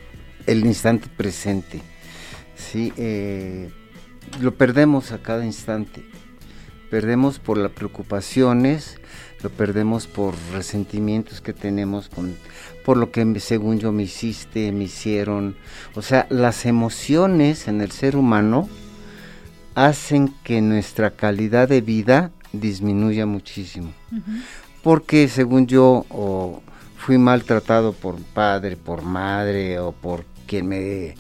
el 0.46 0.64
instante 0.64 1.08
presente 1.16 1.80
Sí, 2.70 2.92
eh, 2.96 3.68
lo 4.40 4.54
perdemos 4.54 5.10
a 5.10 5.18
cada 5.18 5.44
instante. 5.44 6.04
Perdemos 6.88 7.40
por 7.40 7.58
las 7.58 7.72
preocupaciones, 7.72 9.00
lo 9.42 9.50
perdemos 9.50 10.06
por 10.06 10.34
resentimientos 10.52 11.40
que 11.40 11.52
tenemos 11.52 12.08
con, 12.08 12.36
por 12.84 12.96
lo 12.96 13.10
que 13.10 13.40
según 13.40 13.80
yo 13.80 13.90
me 13.90 14.04
hiciste, 14.04 14.70
me 14.70 14.84
hicieron. 14.84 15.56
O 15.94 16.02
sea, 16.02 16.26
las 16.30 16.64
emociones 16.64 17.66
en 17.66 17.80
el 17.80 17.90
ser 17.90 18.16
humano 18.16 18.68
hacen 19.74 20.32
que 20.44 20.60
nuestra 20.60 21.10
calidad 21.10 21.68
de 21.68 21.80
vida 21.80 22.30
disminuya 22.52 23.26
muchísimo. 23.26 23.92
Porque 24.82 25.26
según 25.28 25.66
yo 25.66 26.06
o 26.08 26.62
fui 26.96 27.18
maltratado 27.18 27.92
por 27.92 28.16
padre, 28.16 28.76
por 28.76 29.02
madre 29.02 29.80
o 29.80 29.90
por 29.90 30.24
quien 30.46 30.68
me 30.68 31.14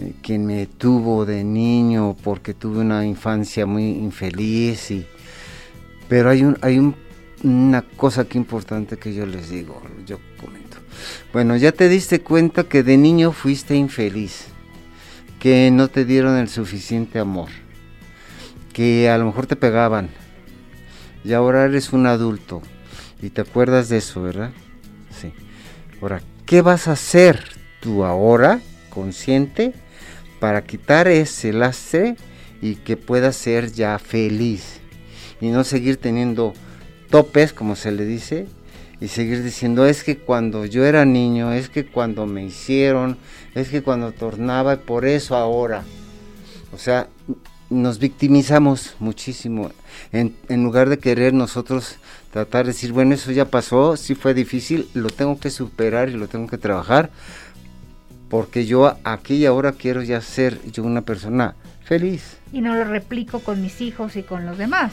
eh, 0.00 0.14
quien 0.22 0.46
me 0.46 0.66
tuvo 0.66 1.26
de 1.26 1.42
niño 1.42 2.16
porque 2.22 2.54
tuve 2.54 2.78
una 2.78 3.04
infancia 3.04 3.66
muy 3.66 3.84
infeliz 3.84 4.92
y 4.92 5.06
pero 6.08 6.30
hay 6.30 6.44
un 6.44 6.56
hay 6.62 6.94
una 7.42 7.82
cosa 7.82 8.24
que 8.24 8.38
importante 8.38 8.96
que 8.96 9.12
yo 9.12 9.26
les 9.26 9.50
digo 9.50 9.82
yo 10.06 10.18
comento. 10.40 10.76
Bueno 11.32 11.56
ya 11.56 11.72
te 11.72 11.88
diste 11.88 12.20
cuenta 12.20 12.64
que 12.64 12.84
de 12.84 12.96
niño 12.96 13.32
fuiste 13.32 13.74
infeliz 13.74 14.46
que 15.40 15.70
no 15.72 15.88
te 15.88 16.04
dieron 16.04 16.36
el 16.36 16.48
suficiente 16.48 17.18
amor 17.18 17.48
que 18.72 19.10
a 19.10 19.18
lo 19.18 19.26
mejor 19.26 19.46
te 19.46 19.56
pegaban 19.56 20.10
y 21.24 21.32
ahora 21.32 21.64
eres 21.64 21.92
un 21.92 22.06
adulto 22.06 22.62
y 23.20 23.30
te 23.30 23.40
acuerdas 23.40 23.88
de 23.88 23.96
eso 23.96 24.22
verdad 24.22 24.52
sí. 25.10 25.32
Ahora 26.00 26.22
qué 26.46 26.62
vas 26.62 26.86
a 26.86 26.92
hacer 26.92 27.42
tú 27.80 28.04
ahora 28.04 28.60
consciente 28.90 29.74
para 30.40 30.64
quitar 30.64 31.08
ese 31.08 31.52
lastre 31.52 32.16
y 32.60 32.76
que 32.76 32.96
pueda 32.96 33.32
ser 33.32 33.72
ya 33.72 33.98
feliz 33.98 34.80
y 35.40 35.48
no 35.48 35.64
seguir 35.64 35.96
teniendo 35.96 36.54
topes, 37.10 37.52
como 37.52 37.76
se 37.76 37.92
le 37.92 38.04
dice, 38.04 38.46
y 39.00 39.08
seguir 39.08 39.42
diciendo, 39.42 39.86
es 39.86 40.02
que 40.02 40.18
cuando 40.18 40.64
yo 40.64 40.84
era 40.84 41.04
niño, 41.04 41.52
es 41.52 41.68
que 41.68 41.86
cuando 41.86 42.26
me 42.26 42.44
hicieron, 42.44 43.16
es 43.54 43.68
que 43.68 43.82
cuando 43.82 44.12
tornaba, 44.12 44.76
por 44.76 45.06
eso 45.06 45.36
ahora. 45.36 45.84
O 46.72 46.78
sea, 46.78 47.08
nos 47.70 48.00
victimizamos 48.00 48.96
muchísimo. 48.98 49.70
En, 50.10 50.34
en, 50.48 50.64
lugar 50.64 50.88
de 50.88 50.98
querer 50.98 51.32
nosotros 51.32 51.96
tratar 52.32 52.66
de 52.66 52.72
decir, 52.72 52.92
bueno, 52.92 53.14
eso 53.14 53.30
ya 53.30 53.44
pasó, 53.44 53.96
sí 53.96 54.16
fue 54.16 54.34
difícil, 54.34 54.88
lo 54.94 55.10
tengo 55.10 55.38
que 55.38 55.50
superar 55.50 56.08
y 56.08 56.14
lo 56.14 56.26
tengo 56.26 56.48
que 56.48 56.58
trabajar 56.58 57.10
porque 58.28 58.66
yo 58.66 58.96
aquí 59.04 59.36
y 59.36 59.46
ahora 59.46 59.72
quiero 59.72 60.02
ya 60.02 60.20
ser 60.20 60.60
yo 60.70 60.84
una 60.84 61.02
persona 61.02 61.54
feliz. 61.88 62.36
Y 62.52 62.60
no 62.60 62.74
lo 62.74 62.84
replico 62.84 63.40
con 63.40 63.62
mis 63.62 63.80
hijos 63.80 64.16
y 64.16 64.22
con 64.22 64.44
los 64.44 64.58
demás. 64.58 64.92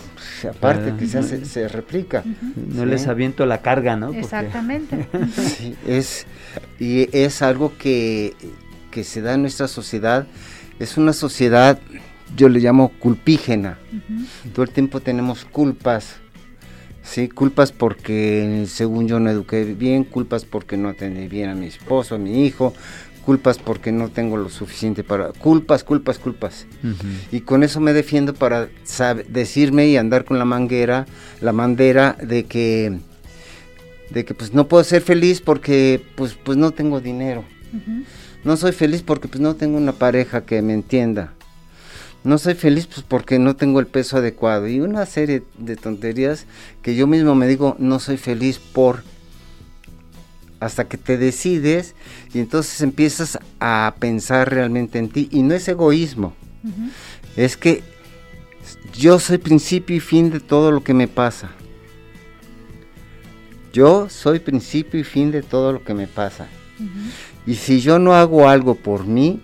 aparte, 0.50 0.94
quizás 0.98 1.28
se, 1.28 1.68
replica. 1.68 2.24
No 2.56 2.86
les 2.86 3.08
aviento 3.08 3.46
la 3.46 3.62
carga, 3.62 3.98
¿no? 3.98 4.14
Exactamente. 4.14 5.08
sí, 5.36 5.76
es, 5.86 6.26
y 6.80 7.10
es 7.16 7.42
algo 7.42 7.78
que, 7.78 8.34
que 8.92 9.04
se 9.04 9.22
da 9.22 9.34
en 9.34 9.42
nuestra 9.42 9.68
sociedad. 9.68 10.26
Es 10.80 10.98
una 10.98 11.12
sociedad, 11.12 11.80
yo 12.36 12.48
le 12.48 12.60
llamo 12.60 12.90
culpígena. 13.00 13.78
Todo 14.54 14.64
el 14.64 14.72
tiempo 14.72 15.02
tenemos 15.02 15.44
culpas. 15.44 16.18
Sí, 17.06 17.30
culpas 17.30 17.72
porque 17.72 18.66
según 18.68 19.08
yo 19.08 19.20
no 19.20 19.30
eduqué 19.30 19.64
bien, 19.64 20.06
culpas 20.06 20.44
porque 20.44 20.76
no 20.76 20.90
atendí 20.90 21.28
bien 21.28 21.50
a 21.50 21.56
mi 21.56 21.68
esposo, 21.68 22.16
a 22.16 22.18
mi 22.18 22.46
hijo, 22.46 22.74
culpas 23.26 23.58
porque 23.58 23.92
no 23.92 24.10
tengo 24.10 24.38
lo 24.38 24.50
suficiente 24.50 25.04
para... 25.04 25.30
Culpas, 25.30 25.84
culpas, 25.84 26.20
culpas. 26.20 26.68
Y 27.32 27.42
con 27.42 27.64
eso 27.64 27.80
me 27.82 27.92
defiendo 27.92 28.34
para 28.34 28.70
decirme 29.28 29.88
y 29.88 29.98
andar 29.98 30.26
con 30.26 30.38
la 30.38 30.46
manguera, 30.46 31.08
la 31.42 31.52
mandera 31.52 32.16
de 32.22 32.46
que, 32.46 33.00
de 34.12 34.26
que 34.26 34.34
pues 34.34 34.54
no 34.54 34.68
puedo 34.68 34.84
ser 34.84 35.02
feliz 35.02 35.42
porque 35.42 36.02
pues, 36.16 36.36
pues 36.36 36.58
no 36.58 36.72
tengo 36.72 37.02
dinero. 37.02 37.44
No 38.44 38.58
soy 38.58 38.72
feliz 38.72 39.02
porque 39.02 39.28
pues 39.28 39.42
no 39.42 39.56
tengo 39.56 39.78
una 39.78 39.94
pareja 39.94 40.46
que 40.46 40.62
me 40.62 40.74
entienda. 40.74 41.34
No 42.24 42.38
soy 42.38 42.54
feliz 42.54 42.88
pues 42.88 43.04
porque 43.08 43.40
no 43.40 43.56
tengo 43.56 43.80
el 43.80 43.88
peso 43.88 44.18
adecuado. 44.18 44.68
Y 44.68 44.82
una 44.82 45.06
serie 45.08 45.44
de 45.58 45.76
tonterías 45.76 46.46
que 46.84 46.96
yo 46.96 47.08
mismo 47.08 47.34
me 47.34 47.48
digo, 47.48 47.76
no 47.80 48.00
soy 48.00 48.18
feliz 48.18 48.60
por 48.60 49.04
hasta 50.66 50.88
que 50.88 50.98
te 50.98 51.18
decides 51.18 51.96
y 52.34 52.40
entonces 52.40 52.82
empiezas 52.82 53.40
a 53.60 53.96
pensar 54.00 54.50
realmente 54.50 55.00
en 55.00 55.10
ti. 55.10 55.30
Y 55.32 55.44
no 55.44 55.54
es 55.54 55.68
egoísmo, 55.68 56.34
es 57.36 57.56
que 57.56 57.84
yo 58.98 59.20
soy 59.20 59.38
principio 59.38 59.96
y 59.96 60.00
fin 60.00 60.32
de 60.32 60.40
todo 60.40 60.72
lo 60.72 60.84
que 60.84 60.94
me 60.94 61.08
pasa. 61.08 61.52
Yo 63.72 64.10
soy 64.10 64.40
principio 64.40 65.00
y 65.00 65.04
fin 65.04 65.32
de 65.32 65.44
todo 65.44 65.74
lo 65.74 65.84
que 65.84 65.94
me 65.94 66.08
pasa. 66.08 66.48
Y 67.46 67.56
si 67.56 67.82
yo 67.82 68.00
no 68.00 68.14
hago 68.14 68.50
algo 68.50 68.76
por 68.76 69.06
mí, 69.06 69.42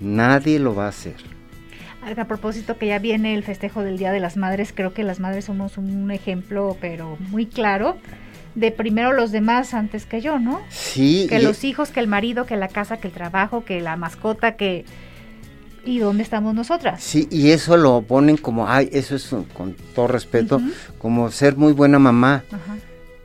nadie 0.00 0.58
lo 0.58 0.74
va 0.74 0.86
a 0.86 0.90
hacer. 0.90 1.16
A 2.16 2.24
propósito 2.24 2.78
que 2.78 2.86
ya 2.86 2.98
viene 2.98 3.34
el 3.34 3.42
festejo 3.42 3.82
del 3.82 3.98
Día 3.98 4.12
de 4.12 4.20
las 4.20 4.38
Madres, 4.38 4.72
creo 4.74 4.94
que 4.94 5.02
las 5.02 5.20
madres 5.20 5.44
somos 5.44 5.76
un 5.76 6.10
ejemplo, 6.10 6.76
pero 6.80 7.18
muy 7.28 7.44
claro 7.44 7.98
de 8.58 8.72
primero 8.72 9.12
los 9.12 9.30
demás 9.30 9.72
antes 9.72 10.04
que 10.04 10.20
yo, 10.20 10.38
¿no? 10.38 10.60
Sí. 10.68 11.26
Que 11.28 11.38
los 11.40 11.62
hijos, 11.64 11.90
que 11.90 12.00
el 12.00 12.08
marido, 12.08 12.44
que 12.44 12.56
la 12.56 12.68
casa, 12.68 12.98
que 12.98 13.08
el 13.08 13.14
trabajo, 13.14 13.64
que 13.64 13.80
la 13.80 13.96
mascota, 13.96 14.56
que... 14.56 14.84
¿Y 15.84 16.00
dónde 16.00 16.22
estamos 16.22 16.54
nosotras? 16.54 17.02
Sí, 17.02 17.28
y 17.30 17.50
eso 17.50 17.76
lo 17.76 18.02
ponen 18.02 18.36
como, 18.36 18.68
ay, 18.68 18.90
eso 18.92 19.14
es 19.14 19.34
con 19.54 19.74
todo 19.94 20.08
respeto, 20.08 20.60
como 20.98 21.30
ser 21.30 21.56
muy 21.56 21.72
buena 21.72 21.98
mamá. 21.98 22.44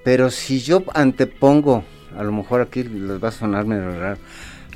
Pero 0.06 0.30
si 0.30 0.62
yo 0.62 0.84
antepongo, 0.94 1.84
a 2.18 2.24
lo 2.24 2.32
mejor 2.32 2.62
aquí 2.62 2.84
les 2.84 3.22
va 3.22 3.30
a 3.30 3.32
sonar 3.32 3.66
medio 3.66 4.00
raro, 4.00 4.20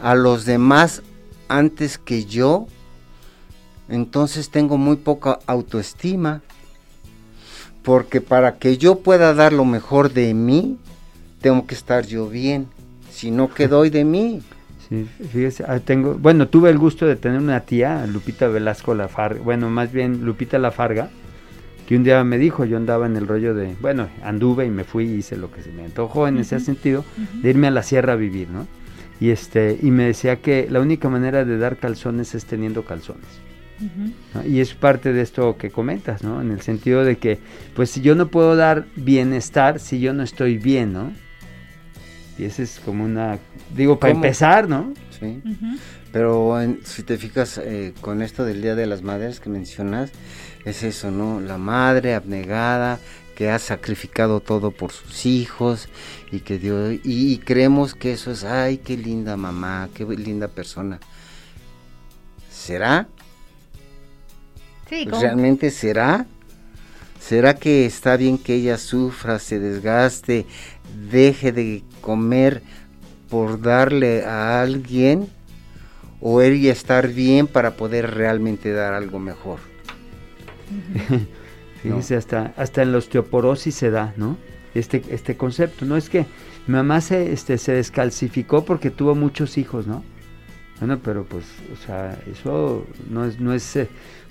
a 0.01 0.15
los 0.15 0.43
demás 0.43 1.01
antes 1.47 1.97
que 1.97 2.25
yo, 2.25 2.67
entonces 3.87 4.49
tengo 4.49 4.77
muy 4.77 4.97
poca 4.97 5.39
autoestima 5.45 6.41
porque 7.88 8.20
para 8.20 8.58
que 8.58 8.77
yo 8.77 9.00
pueda 9.00 9.34
dar 9.34 9.53
lo 9.53 9.63
mejor 9.63 10.12
de 10.12 10.34
mí, 10.34 10.77
tengo 11.39 11.65
que 11.65 11.74
estar 11.74 12.06
yo 12.06 12.27
bien, 12.27 12.67
si 13.10 13.32
no, 13.32 13.48
¿qué 13.48 13.67
doy 13.70 13.89
de 13.89 14.03
mí? 14.03 14.41
Sí, 14.89 15.08
fíjese, 15.32 15.63
ah, 15.65 15.79
tengo, 15.79 16.15
bueno, 16.15 16.50
tuve 16.50 16.70
el 16.70 16.77
gusto 16.77 17.06
de 17.06 17.15
tener 17.15 17.39
una 17.39 17.62
tía, 17.62 18.06
Lupita 18.06 18.50
Velasco 18.50 18.94
Lafarga, 18.94 19.41
bueno, 19.41 19.70
más 19.70 19.94
bien 19.94 20.25
Lupita 20.25 20.60
Lafarga, 20.60 21.08
que 21.88 21.96
un 21.96 22.03
día 22.03 22.22
me 22.25 22.38
dijo, 22.38 22.65
yo 22.65 22.75
andaba 22.75 23.06
en 23.06 23.15
el 23.15 23.25
rollo 23.25 23.56
de, 23.56 23.77
bueno, 23.79 24.10
anduve 24.22 24.65
y 24.65 24.70
me 24.70 24.84
fui 24.84 25.06
y 25.06 25.20
hice 25.20 25.38
lo 25.38 25.50
que 25.50 25.62
se 25.62 25.72
me 25.72 25.86
antojó 25.86 26.27
en 26.27 26.39
ese 26.39 26.60
sentido, 26.60 27.06
de 27.41 27.50
irme 27.50 27.67
a 27.67 27.72
la 27.72 27.84
sierra 27.84 28.13
a 28.13 28.17
vivir, 28.17 28.50
¿no? 28.50 28.67
Y 29.22 29.29
este, 29.29 29.79
y 29.82 29.91
me 29.91 30.03
decía 30.03 30.41
que 30.41 30.67
la 30.70 30.82
única 30.82 31.08
manera 31.08 31.46
de 31.46 31.58
dar 31.58 31.77
calzones 31.77 32.36
es 32.36 32.44
teniendo 32.44 32.84
calzones. 32.84 33.47
Y 34.46 34.60
es 34.60 34.74
parte 34.74 35.13
de 35.13 35.22
esto 35.22 35.57
que 35.57 35.69
comentas, 35.69 36.24
¿no? 36.24 36.41
En 36.41 36.51
el 36.51 36.62
sentido 36.62 37.03
de 37.03 37.17
que, 37.17 37.39
pues 37.75 37.91
si 37.91 38.01
yo 38.01 38.15
no 38.15 38.29
puedo 38.29 38.55
dar 38.55 38.86
bienestar 38.96 39.79
si 39.79 40.00
yo 40.00 40.13
no 40.13 40.24
estoy 40.24 40.57
bien, 40.57 40.93
¿no? 40.93 41.12
Y 42.38 42.46
ese 42.46 42.63
es 42.63 42.79
como 42.84 43.03
una, 43.03 43.39
digo, 43.75 44.00
para 44.00 44.13
empezar, 44.13 44.67
¿no? 44.69 44.93
Sí. 45.19 45.41
Pero 46.12 46.55
si 46.84 47.03
te 47.03 47.17
fijas 47.17 47.60
eh, 47.63 47.93
con 48.01 48.22
esto 48.22 48.46
del 48.46 48.62
Día 48.62 48.75
de 48.75 48.86
las 48.86 49.01
Madres 49.01 49.39
que 49.39 49.50
mencionas, 49.50 50.12
es 50.65 50.84
eso, 50.84 51.12
¿no? 51.12 51.39
La 51.39 51.57
madre 51.57 52.13
abnegada 52.13 53.00
que 53.36 53.51
ha 53.51 53.60
sacrificado 53.60 54.39
todo 54.39 54.72
por 54.72 54.91
sus 54.91 55.27
hijos 55.27 55.89
y 56.31 56.39
que 56.39 56.57
dio, 56.57 56.91
y 56.91 57.39
creemos 57.46 57.93
que 57.93 58.13
eso 58.13 58.31
es, 58.31 58.43
ay, 58.43 58.79
qué 58.79 58.98
linda 58.98 59.38
mamá, 59.38 59.89
qué 59.93 60.05
linda 60.05 60.48
persona. 60.48 61.00
¿Será? 62.50 63.07
¿Realmente 64.89 65.72
será? 65.72 66.25
¿Será 67.20 67.56
que 67.56 67.86
está 67.86 68.15
bien 68.15 68.38
que 68.38 68.56
ella 68.56 68.77
sufra, 68.77 69.39
se 69.39 69.60
desgaste, 69.60 70.46
deje 71.12 71.51
de 71.51 71.84
comer 72.01 72.62
por 73.29 73.62
darle 73.62 74.25
a 74.25 74.62
alguien? 74.62 75.27
¿O 76.22 76.41
ella 76.41 76.72
estar 76.72 77.10
bien 77.10 77.48
para 77.48 77.75
poder 77.75 78.15
realmente 78.15 78.72
dar 78.72 78.94
algo 78.94 79.20
mejor? 79.20 79.60
Fíjense, 81.84 82.15
hasta, 82.17 82.53
hasta 82.58 82.82
en 82.82 82.91
la 82.91 82.98
osteoporosis 83.00 83.75
se 83.75 83.91
da, 83.91 84.13
¿no? 84.17 84.38
Este, 84.74 85.03
este 85.10 85.38
concepto, 85.38 85.86
¿no? 85.86 85.98
Es 85.98 86.10
que 86.10 86.25
mi 86.65 86.74
mamá 86.74 87.01
se, 87.01 87.34
este, 87.34 87.58
se 87.58 87.74
descalcificó 87.74 88.65
porque 88.65 88.89
tuvo 88.89 89.15
muchos 89.15 89.58
hijos, 89.58 89.86
¿no? 89.86 90.03
Bueno, 90.79 91.00
pero 91.03 91.25
pues, 91.25 91.46
o 91.74 91.86
sea, 91.86 92.19
eso 92.31 92.86
no 93.10 93.25
es, 93.25 93.39
no 93.39 93.53
es, 93.53 93.75
eh, 93.75 93.89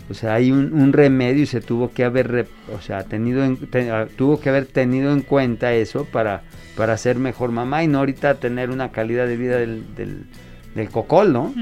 o 0.09 0.15
sea, 0.15 0.35
hay 0.35 0.53
un, 0.53 0.93
remedio 0.93 1.43
y 1.43 1.47
se 1.47 1.61
tuvo 1.61 1.91
que 1.91 2.05
haber, 2.05 2.47
o 2.73 2.81
sea, 2.81 3.03
tenido 3.03 3.45
ah, 3.93 4.07
tuvo 4.17 4.39
que 4.39 4.49
haber 4.51 4.67
tenido 4.67 5.13
en 5.13 5.23
cuenta 5.23 5.75
eso 5.75 6.05
para, 6.05 6.43
para 6.77 6.97
ser 6.99 7.19
mejor 7.19 7.51
mamá 7.51 7.83
y 7.83 7.89
no 7.89 7.99
ahorita 7.99 8.37
tener 8.37 8.71
una 8.71 8.93
calidad 8.93 9.27
de 9.27 9.37
vida 9.37 9.57
del, 9.57 9.85
del, 9.97 10.91
cocol, 10.91 11.33
¿no? 11.33 11.53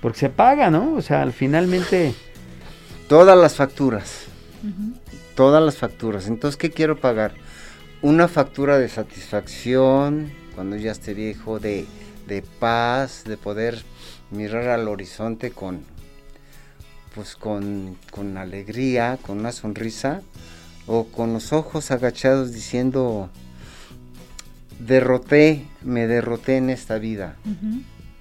Porque 0.00 0.18
se 0.18 0.30
paga, 0.30 0.70
¿no? 0.70 0.94
O 0.94 1.02
sea, 1.02 1.30
finalmente... 1.30 2.14
Todas 3.06 3.38
las 3.38 3.54
facturas. 3.54 4.26
Todas 5.36 5.62
las 5.62 5.76
facturas. 5.76 6.26
Entonces, 6.26 6.56
¿qué 6.56 6.70
quiero 6.70 6.96
pagar? 6.96 7.34
Una 8.02 8.26
factura 8.26 8.78
de 8.78 8.88
satisfacción 8.88 10.32
cuando 10.54 10.76
ya 10.76 10.92
esté 10.92 11.12
viejo, 11.12 11.58
de, 11.58 11.86
de 12.30 12.42
paz, 12.42 13.24
de 13.24 13.36
poder 13.36 13.82
mirar 14.30 14.68
al 14.68 14.86
horizonte 14.86 15.50
con, 15.50 15.80
pues 17.14 17.34
con, 17.34 17.98
alegría, 18.36 19.18
con 19.20 19.40
una 19.40 19.50
sonrisa, 19.50 20.22
o 20.86 21.06
con 21.08 21.32
los 21.32 21.52
ojos 21.52 21.90
agachados 21.90 22.52
diciendo, 22.52 23.30
derroté, 24.78 25.66
me 25.82 26.06
derroté 26.06 26.56
en 26.56 26.70
esta 26.70 26.98
vida, 26.98 27.36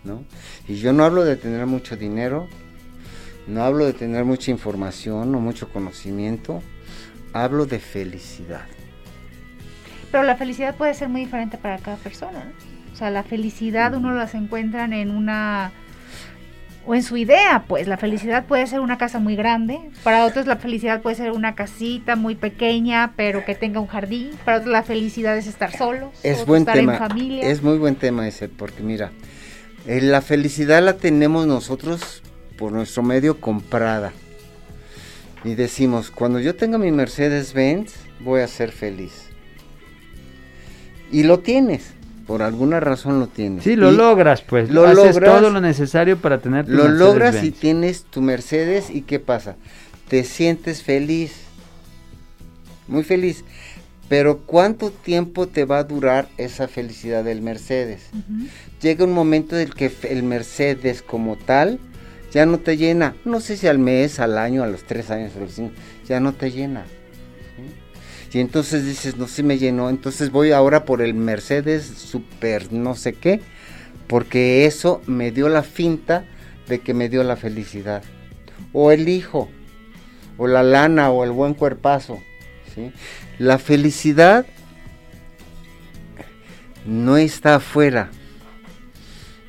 ¿no? 0.04 0.24
Y 0.68 0.78
yo 0.78 0.92
no 0.92 1.04
hablo 1.04 1.24
de 1.24 1.36
tener 1.36 1.68
mucho 1.68 1.96
dinero, 1.96 2.48
no 3.48 3.64
hablo 3.64 3.86
de 3.86 3.94
tener 3.94 4.26
mucha 4.26 4.50
información 4.50 5.36
o 5.36 5.40
mucho 5.40 5.70
conocimiento, 5.72 6.64
hablo 7.32 7.68
de 7.68 7.78
felicidad. 7.80 8.66
Pero 10.12 10.24
la 10.24 10.36
felicidad 10.36 10.76
puede 10.76 10.96
ser 10.96 11.10
muy 11.10 11.22
diferente 11.22 11.60
para 11.60 11.78
cada 11.78 11.98
persona, 11.98 12.52
O 12.66 12.69
sea, 13.00 13.10
la 13.10 13.24
felicidad 13.24 13.96
uno 13.96 14.14
las 14.14 14.36
encuentran 14.36 14.94
en 14.94 15.12
una 15.12 15.72
o 16.86 16.96
en 16.96 17.04
su 17.04 17.18
idea, 17.18 17.66
pues 17.68 17.88
la 17.88 17.98
felicidad 17.98 18.46
puede 18.46 18.66
ser 18.66 18.80
una 18.80 18.98
casa 18.98 19.20
muy 19.20 19.36
grande, 19.36 19.80
para 20.04 20.26
otros 20.26 20.48
la 20.48 20.58
felicidad 20.58 21.02
puede 21.02 21.16
ser 21.16 21.32
una 21.32 21.54
casita 21.54 22.16
muy 22.16 22.36
pequeña, 22.36 23.14
pero 23.16 23.46
que 23.46 23.54
tenga 23.54 23.80
un 23.80 23.88
jardín, 23.88 24.32
para 24.44 24.58
otros 24.58 24.72
la 24.72 24.82
felicidad 24.82 25.38
es 25.38 25.46
estar 25.46 25.76
solos, 25.76 26.10
es 26.24 26.46
buen 26.46 26.64
estar 26.64 26.76
tema, 26.76 26.94
en 26.94 27.00
familia. 27.00 27.48
Es 27.48 27.62
muy 27.62 27.78
buen 27.78 27.96
tema 27.96 28.28
ese, 28.28 28.50
porque 28.50 28.82
mira, 28.82 29.12
eh, 29.86 30.02
la 30.02 30.22
felicidad 30.22 30.82
la 30.82 30.98
tenemos 30.98 31.46
nosotros 31.46 32.24
por 32.58 32.72
nuestro 32.72 33.04
medio 33.04 33.40
comprada. 33.40 34.12
Y 35.44 35.54
decimos, 35.56 36.12
cuando 36.12 36.40
yo 36.40 36.56
tenga 36.56 36.78
mi 36.78 36.92
Mercedes 36.92 37.54
Benz, 37.54 37.94
voy 38.20 38.42
a 38.42 38.48
ser 38.48 38.72
feliz. 38.72 39.30
Y 41.12 41.24
lo 41.24 41.40
tienes 41.40 41.94
por 42.30 42.44
alguna 42.44 42.80
razón 42.80 43.20
lo 43.20 43.26
tienes. 43.26 43.64
Sí, 43.64 43.76
lo 43.76 43.90
logras, 43.90 44.44
pues. 44.44 44.70
Lo 44.70 44.86
Haces 44.86 45.20
todo 45.20 45.50
lo 45.50 45.60
necesario 45.62 46.20
para 46.20 46.38
tener 46.38 46.68
tu 46.68 46.74
Lo 46.74 46.88
logras 46.88 47.44
y 47.44 47.50
tienes 47.50 48.04
tu 48.04 48.22
Mercedes 48.22 48.92
y 48.92 49.02
¿qué 49.02 49.20
pasa? 49.20 49.56
Te 50.10 50.24
sientes 50.24 50.84
feliz. 50.84 51.34
Muy 52.88 53.04
feliz. 53.04 53.44
Pero 54.10 54.42
¿cuánto 54.46 54.92
tiempo 54.92 55.48
te 55.48 55.66
va 55.66 55.80
a 55.80 55.84
durar 55.86 56.28
esa 56.38 56.68
felicidad 56.68 57.24
del 57.24 57.42
Mercedes? 57.42 58.12
Llega 58.80 59.06
un 59.06 59.14
momento 59.14 59.56
en 59.56 59.64
el 59.64 59.74
que 59.74 59.92
el 60.04 60.22
Mercedes 60.22 61.02
como 61.02 61.36
tal 61.36 61.80
ya 62.32 62.46
no 62.46 62.60
te 62.60 62.78
llena. 62.78 63.16
No 63.26 63.40
sé 63.40 63.58
si 63.58 63.66
al 63.66 63.80
mes, 63.80 64.20
al 64.20 64.38
año, 64.38 64.62
a 64.62 64.68
los 64.68 64.84
tres 64.84 65.10
años, 65.10 65.32
a 65.36 65.40
los 65.40 65.54
cinco, 65.54 65.74
ya 66.08 66.20
no 66.20 66.34
te 66.34 66.52
llena. 66.52 66.86
Y 68.32 68.40
entonces 68.40 68.86
dices, 68.86 69.18
no 69.18 69.28
sé, 69.28 69.42
me 69.44 69.58
llenó, 69.58 69.90
entonces 69.90 70.32
voy 70.32 70.52
ahora 70.52 70.86
por 70.86 71.02
el 71.02 71.14
Mercedes 71.16 71.86
super 71.86 72.72
no 72.72 72.96
sé 72.96 73.14
qué, 73.14 73.42
porque 74.08 74.66
eso 74.66 75.02
me 75.08 75.32
dio 75.32 75.50
la 75.50 75.64
finta 75.64 76.26
de 76.68 76.80
que 76.80 76.94
me 76.94 77.10
dio 77.10 77.24
la 77.24 77.36
felicidad. 77.36 78.04
O 78.72 78.92
el 78.92 79.10
hijo, 79.10 79.50
o 80.38 80.48
la 80.48 80.62
lana, 80.62 81.10
o 81.10 81.24
el 81.24 81.32
buen 81.32 81.56
cuerpazo. 81.56 82.20
¿sí? 82.76 82.92
La 83.40 83.58
felicidad 83.58 84.46
no 86.86 87.18
está 87.18 87.56
afuera. 87.56 88.12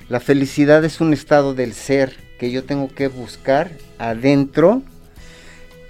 La 0.08 0.20
felicidad 0.20 0.84
es 0.84 1.00
un 1.00 1.12
estado 1.12 1.54
del 1.54 1.75
ser 1.75 2.16
que 2.38 2.50
yo 2.50 2.64
tengo 2.64 2.88
que 2.88 3.08
buscar 3.08 3.70
adentro 3.99 4.82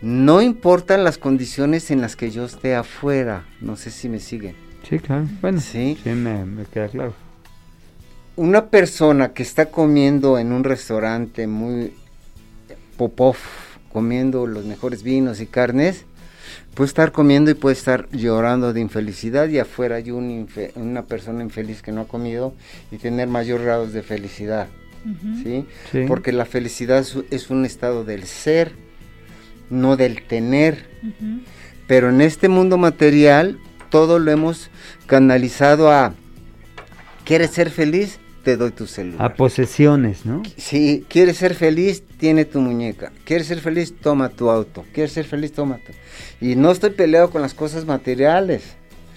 no 0.02 0.40
importan 0.40 1.04
las 1.04 1.19
condiciones 1.19 1.90
en 1.90 2.00
las 2.00 2.16
que 2.16 2.30
yo 2.30 2.45
esté 2.45 2.75
afuera. 2.75 3.45
No 3.61 3.76
sé 3.76 3.90
si 3.90 4.09
me 4.09 4.19
siguen. 4.19 4.54
Sí, 4.88 4.99
claro. 4.99 5.26
Bueno, 5.42 5.61
sí, 5.61 5.99
me, 6.04 6.64
queda 6.73 6.88
claro. 6.88 7.14
Una 8.37 8.66
persona 8.66 9.33
que 9.35 9.42
está 9.42 9.66
comiendo 9.66 10.38
en 10.38 10.52
un 10.52 10.64
restaurante 10.64 11.47
muy 11.47 11.92
popov, 12.97 13.37
comiendo 13.92 14.47
los 14.47 14.64
mejores 14.64 15.02
vinos 15.02 15.40
y 15.40 15.47
carnes, 15.47 16.07
puede 16.75 16.88
estar 16.88 17.12
comiendo 17.12 17.50
y 17.50 17.54
puede 17.54 17.75
estar 17.75 18.09
llorando 18.11 18.73
de 18.73 18.80
infelicidad 18.80 19.49
y 19.49 19.59
afuera 19.59 19.97
hay 19.97 20.11
una 20.11 21.02
persona 21.04 21.42
infeliz 21.42 21.83
que 21.83 21.92
no 21.92 22.02
ha 22.02 22.09
comido 22.09 22.54
y 22.90 22.97
tener 22.97 23.28
mayor 23.28 23.62
grados 23.62 23.92
de 23.92 24.02
felicidad. 24.02 24.69
¿sí? 25.42 25.66
Porque 26.07 26.33
la 26.33 26.47
felicidad 26.47 27.04
es 27.30 27.50
un 27.50 27.66
estado 27.66 28.04
del 28.04 28.25
ser 28.25 28.73
no 29.71 29.97
del 29.97 30.23
tener. 30.23 30.87
Pero 31.87 32.11
en 32.11 32.21
este 32.21 32.49
mundo 32.49 32.77
material 32.77 33.59
todo 33.89 34.19
lo 34.19 34.31
hemos 34.31 34.71
canalizado 35.07 35.91
a, 35.91 36.15
¿quieres 37.25 37.50
ser 37.50 37.71
feliz? 37.71 38.19
Te 38.45 38.57
doy 38.57 38.71
tu 38.71 38.87
celular. 38.87 39.21
A 39.21 39.35
posesiones, 39.35 40.25
¿no? 40.25 40.43
Si 40.57 41.05
quieres 41.09 41.37
ser 41.37 41.55
feliz, 41.55 42.03
tiene 42.19 42.47
tu 42.47 42.61
muñeca. 42.61 43.12
¿Quieres 43.25 43.47
ser 43.49 43.61
feliz? 43.61 43.95
Toma 44.00 44.31
tu 44.31 44.49
auto. 44.49 44.87
¿Quieres 44.95 45.12
ser 45.12 45.27
feliz? 45.27 45.53
Toma 45.53 45.79
tu... 45.79 45.93
Y 46.45 46.57
no 46.57 46.71
estoy 46.71 46.91
peleado 46.91 47.31
con 47.31 47.43
las 47.43 47.53
cosas 47.53 47.85
materiales. 47.85 48.62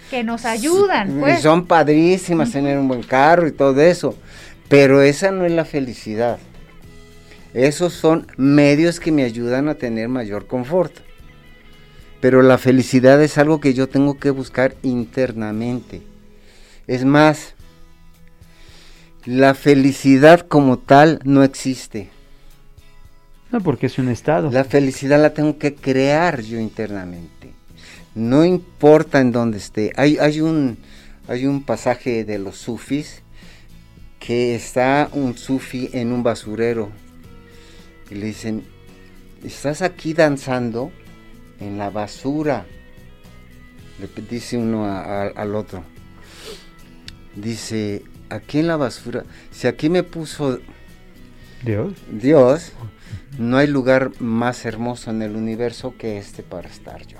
Que 0.09 0.25
nos 0.25 0.43
ayudan, 0.43 1.19
pues. 1.21 1.41
Son 1.41 1.65
padrísimas 1.65 2.51
tener 2.51 2.77
un 2.77 2.89
buen 2.89 3.01
carro 3.01 3.47
y 3.47 3.53
todo 3.53 3.79
eso. 3.81 4.13
Pero 4.67 5.01
esa 5.01 5.31
no 5.31 5.45
es 5.45 5.53
la 5.53 5.63
felicidad. 5.63 6.37
Esos 7.53 7.93
son 7.93 8.25
medios 8.35 8.99
que 8.99 9.11
me 9.11 9.23
ayudan 9.23 9.69
a 9.69 9.75
tener 9.75 10.09
mayor 10.09 10.47
confort. 10.47 10.93
Pero 12.19 12.41
la 12.41 12.57
felicidad 12.57 13.21
es 13.21 13.37
algo 13.37 13.59
que 13.59 13.73
yo 13.73 13.87
tengo 13.87 14.17
que 14.17 14.31
buscar 14.31 14.75
internamente. 14.81 16.01
Es 16.87 17.05
más, 17.05 17.53
la 19.25 19.53
felicidad 19.53 20.41
como 20.41 20.79
tal 20.79 21.19
no 21.25 21.43
existe. 21.43 22.09
No, 23.51 23.61
porque 23.61 23.85
es 23.85 23.99
un 23.99 24.09
estado. 24.09 24.49
La 24.49 24.63
felicidad 24.63 25.21
la 25.21 25.33
tengo 25.33 25.59
que 25.59 25.75
crear 25.75 26.41
yo 26.41 26.59
internamente. 26.59 27.53
No 28.15 28.45
importa 28.45 29.19
en 29.19 29.31
dónde 29.31 29.59
esté. 29.59 29.91
Hay, 29.95 30.17
hay, 30.17 30.41
un, 30.41 30.77
hay 31.27 31.45
un 31.45 31.63
pasaje 31.63 32.25
de 32.25 32.39
los 32.39 32.57
sufis 32.57 33.21
que 34.19 34.55
está 34.55 35.09
un 35.11 35.37
sufi 35.37 35.89
en 35.93 36.11
un 36.11 36.23
basurero 36.23 36.89
y 38.09 38.15
le 38.15 38.27
dicen, 38.27 38.63
estás 39.43 39.81
aquí 39.81 40.13
danzando 40.13 40.91
en 41.59 41.77
la 41.77 41.89
basura. 41.89 42.65
Le 43.99 44.21
dice 44.23 44.57
uno 44.57 44.85
al 44.85 45.55
otro. 45.55 45.83
Dice, 47.35 48.03
aquí 48.29 48.59
en 48.59 48.67
la 48.67 48.77
basura, 48.77 49.25
si 49.51 49.67
aquí 49.67 49.89
me 49.89 50.03
puso 50.03 50.59
Dios, 51.63 51.93
Dios, 52.11 52.73
no 53.37 53.57
hay 53.57 53.67
lugar 53.67 54.11
más 54.19 54.65
hermoso 54.65 55.11
en 55.11 55.21
el 55.21 55.35
universo 55.35 55.95
que 55.97 56.17
este 56.17 56.43
para 56.43 56.69
estar 56.69 57.05
yo. 57.07 57.19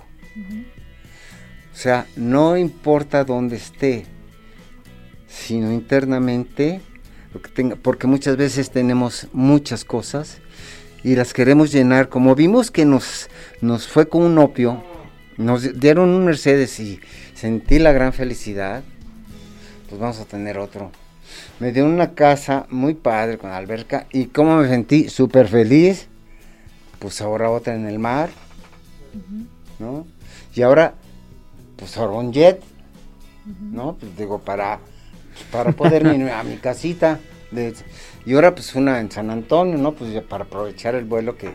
O 1.73 1.75
sea, 1.75 2.05
no 2.15 2.57
importa 2.57 3.23
dónde 3.23 3.55
esté, 3.55 4.05
sino 5.27 5.71
internamente, 5.71 6.81
lo 7.33 7.41
que 7.41 7.49
tenga, 7.49 7.75
porque 7.75 8.05
muchas 8.05 8.37
veces 8.37 8.69
tenemos 8.69 9.27
muchas 9.33 9.83
cosas 9.83 10.39
y 11.03 11.15
las 11.15 11.33
queremos 11.33 11.71
llenar. 11.71 12.09
Como 12.09 12.35
vimos 12.35 12.71
que 12.71 12.85
nos, 12.85 13.29
nos 13.61 13.87
fue 13.87 14.07
con 14.07 14.23
un 14.23 14.37
opio, 14.37 14.83
nos 15.37 15.79
dieron 15.79 16.09
un 16.09 16.25
Mercedes 16.25 16.79
y 16.79 16.99
sentí 17.33 17.79
la 17.79 17.91
gran 17.91 18.13
felicidad, 18.13 18.83
pues 19.89 19.99
vamos 19.99 20.19
a 20.19 20.25
tener 20.25 20.57
otro. 20.57 20.91
Me 21.59 21.71
dio 21.71 21.85
una 21.85 22.13
casa 22.13 22.65
muy 22.69 22.93
padre 22.93 23.37
con 23.37 23.51
alberca 23.51 24.07
y 24.11 24.27
como 24.27 24.57
me 24.57 24.67
sentí 24.67 25.09
súper 25.09 25.47
feliz, 25.47 26.07
pues 26.99 27.21
ahora 27.21 27.49
otra 27.49 27.75
en 27.75 27.87
el 27.87 27.99
mar, 27.99 28.29
¿no? 29.79 30.05
Y 30.55 30.61
ahora, 30.61 30.93
pues 31.75 31.97
ahora 31.97 32.13
un 32.13 32.31
jet, 32.31 32.61
¿no? 33.59 33.97
Pues 33.99 34.15
digo, 34.17 34.39
para, 34.39 34.79
para 35.51 35.71
poder 35.71 36.05
ir 36.15 36.29
a 36.29 36.43
mi 36.43 36.57
casita. 36.57 37.19
De, 37.53 37.73
y 38.25 38.33
ahora 38.33 38.55
pues 38.55 38.75
una 38.75 38.99
en 38.99 39.11
San 39.11 39.29
Antonio, 39.29 39.77
¿no? 39.77 39.93
Pues 39.93 40.11
ya 40.11 40.21
para 40.21 40.45
aprovechar 40.45 40.95
el 40.95 41.05
vuelo 41.05 41.37
que 41.37 41.49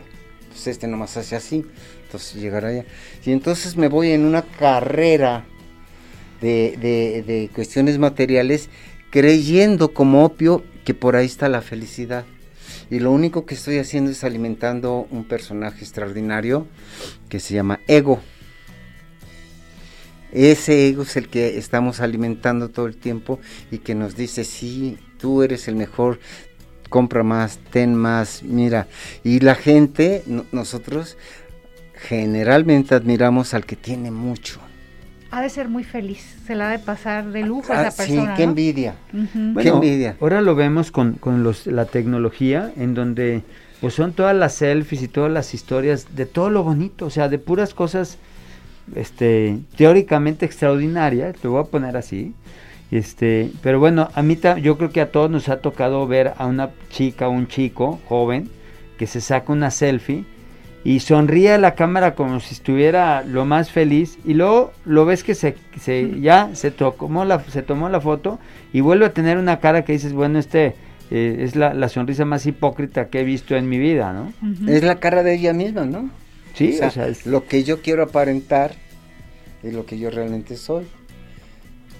pues 0.49 0.67
este 0.67 0.87
nomás 0.87 1.17
hace 1.17 1.35
así. 1.35 1.65
Entonces 2.05 2.41
llegar 2.41 2.65
allá. 2.65 2.85
Y 3.25 3.31
entonces 3.31 3.77
me 3.77 3.87
voy 3.87 4.11
en 4.11 4.25
una 4.25 4.41
carrera 4.41 5.45
de, 6.41 7.23
de, 7.25 7.49
cuestiones 7.53 7.97
materiales 7.97 8.69
creyendo 9.11 9.93
como 9.93 10.23
opio 10.23 10.63
que 10.85 10.93
por 10.93 11.15
ahí 11.15 11.25
está 11.25 11.49
la 11.49 11.61
felicidad. 11.61 12.25
Y 12.89 12.99
lo 12.99 13.11
único 13.11 13.45
que 13.45 13.55
estoy 13.55 13.77
haciendo 13.77 14.11
es 14.11 14.23
alimentando 14.23 15.07
un 15.11 15.25
personaje 15.25 15.81
extraordinario 15.81 16.65
que 17.29 17.39
se 17.39 17.53
llama 17.53 17.79
ego. 17.87 18.19
Ese 20.31 20.87
ego 20.87 21.03
es 21.03 21.15
el 21.17 21.27
que 21.27 21.57
estamos 21.57 21.99
alimentando 21.99 22.69
todo 22.69 22.87
el 22.87 22.97
tiempo 22.97 23.39
y 23.71 23.79
que 23.79 23.95
nos 23.95 24.15
dice, 24.15 24.43
sí, 24.43 24.97
tú 25.19 25.43
eres 25.43 25.67
el 25.67 25.75
mejor, 25.75 26.19
compra 26.89 27.23
más, 27.23 27.59
ten 27.71 27.93
más, 27.95 28.41
mira. 28.43 28.87
Y 29.23 29.39
la 29.39 29.55
gente, 29.55 30.23
nosotros 30.51 31.17
generalmente 31.93 32.95
admiramos 32.95 33.53
al 33.53 33.65
que 33.65 33.75
tiene 33.75 34.11
mucho. 34.11 34.59
Ha 35.31 35.41
de 35.41 35.49
ser 35.49 35.69
muy 35.69 35.83
feliz, 35.83 36.37
se 36.47 36.55
la 36.55 36.69
ha 36.69 36.71
de 36.71 36.79
pasar 36.79 37.31
de 37.31 37.43
lujo 37.43 37.71
a 37.71 37.87
esa 37.87 37.95
persona. 37.95 38.31
Sí, 38.31 38.37
qué 38.37 38.43
envidia, 38.43 38.95
qué 39.61 39.67
envidia. 39.67 40.17
Ahora 40.19 40.41
lo 40.41 40.55
vemos 40.55 40.91
con, 40.91 41.13
con 41.13 41.43
los, 41.43 41.67
la 41.67 41.85
tecnología, 41.85 42.73
en 42.77 42.95
donde 42.95 43.43
pues 43.79 43.93
son 43.93 44.13
todas 44.13 44.35
las 44.35 44.55
selfies 44.55 45.03
y 45.03 45.07
todas 45.07 45.31
las 45.31 45.53
historias 45.53 46.15
de 46.15 46.25
todo 46.25 46.49
lo 46.49 46.63
bonito, 46.63 47.05
o 47.05 47.09
sea, 47.11 47.29
de 47.29 47.37
puras 47.37 47.75
cosas 47.75 48.17
este 48.95 49.59
teóricamente 49.77 50.45
extraordinarias, 50.45 51.35
te 51.37 51.47
voy 51.47 51.61
a 51.61 51.65
poner 51.65 51.95
así, 51.95 52.33
este, 52.91 53.51
pero 53.61 53.79
bueno, 53.79 54.09
a 54.15 54.21
mí 54.23 54.37
yo 54.61 54.77
creo 54.77 54.91
que 54.91 55.01
a 55.01 55.11
todos 55.11 55.29
nos 55.29 55.47
ha 55.49 55.61
tocado 55.61 56.07
ver 56.07 56.33
a 56.37 56.47
una 56.47 56.71
chica 56.89 57.27
o 57.27 57.31
un 57.31 57.47
chico 57.47 57.99
joven 58.07 58.49
que 58.97 59.05
se 59.05 59.21
saca 59.21 59.53
una 59.53 59.69
selfie 59.69 60.25
y 60.83 61.01
sonríe 61.01 61.51
a 61.51 61.57
la 61.57 61.75
cámara 61.75 62.15
como 62.15 62.39
si 62.39 62.53
estuviera 62.53 63.23
lo 63.23 63.45
más 63.45 63.69
feliz 63.69 64.17
y 64.25 64.33
luego 64.33 64.71
lo 64.85 65.05
ves 65.05 65.23
que 65.23 65.35
se, 65.35 65.55
ya 66.21 66.49
se 66.53 66.71
tomó 66.71 67.25
la 67.25 67.43
se 67.43 67.61
tomó 67.61 67.89
la 67.89 68.01
foto 68.01 68.39
y 68.73 68.81
vuelve 68.81 69.05
a 69.05 69.13
tener 69.13 69.37
una 69.37 69.59
cara 69.59 69.83
que 69.83 69.93
dices 69.93 70.13
bueno 70.13 70.39
este 70.39 70.75
eh, 71.11 71.37
es 71.39 71.55
la, 71.55 71.89
sonrisa 71.89 72.23
más 72.23 72.45
hipócrita 72.45 73.09
que 73.09 73.21
he 73.21 73.23
visto 73.23 73.55
en 73.55 73.67
mi 73.67 73.77
vida 73.77 74.13
no 74.13 74.33
es 74.71 74.83
la 74.83 74.99
cara 74.99 75.23
de 75.23 75.35
ella 75.35 75.53
misma 75.53 75.85
no 75.85 76.09
sí 76.53 76.79
o 76.81 76.89
sea, 76.89 77.07
es... 77.07 77.25
lo 77.25 77.45
que 77.45 77.63
yo 77.63 77.81
quiero 77.81 78.03
aparentar 78.03 78.73
y 79.63 79.71
lo 79.71 79.85
que 79.85 79.99
yo 79.99 80.09
realmente 80.09 80.55
soy 80.55 80.85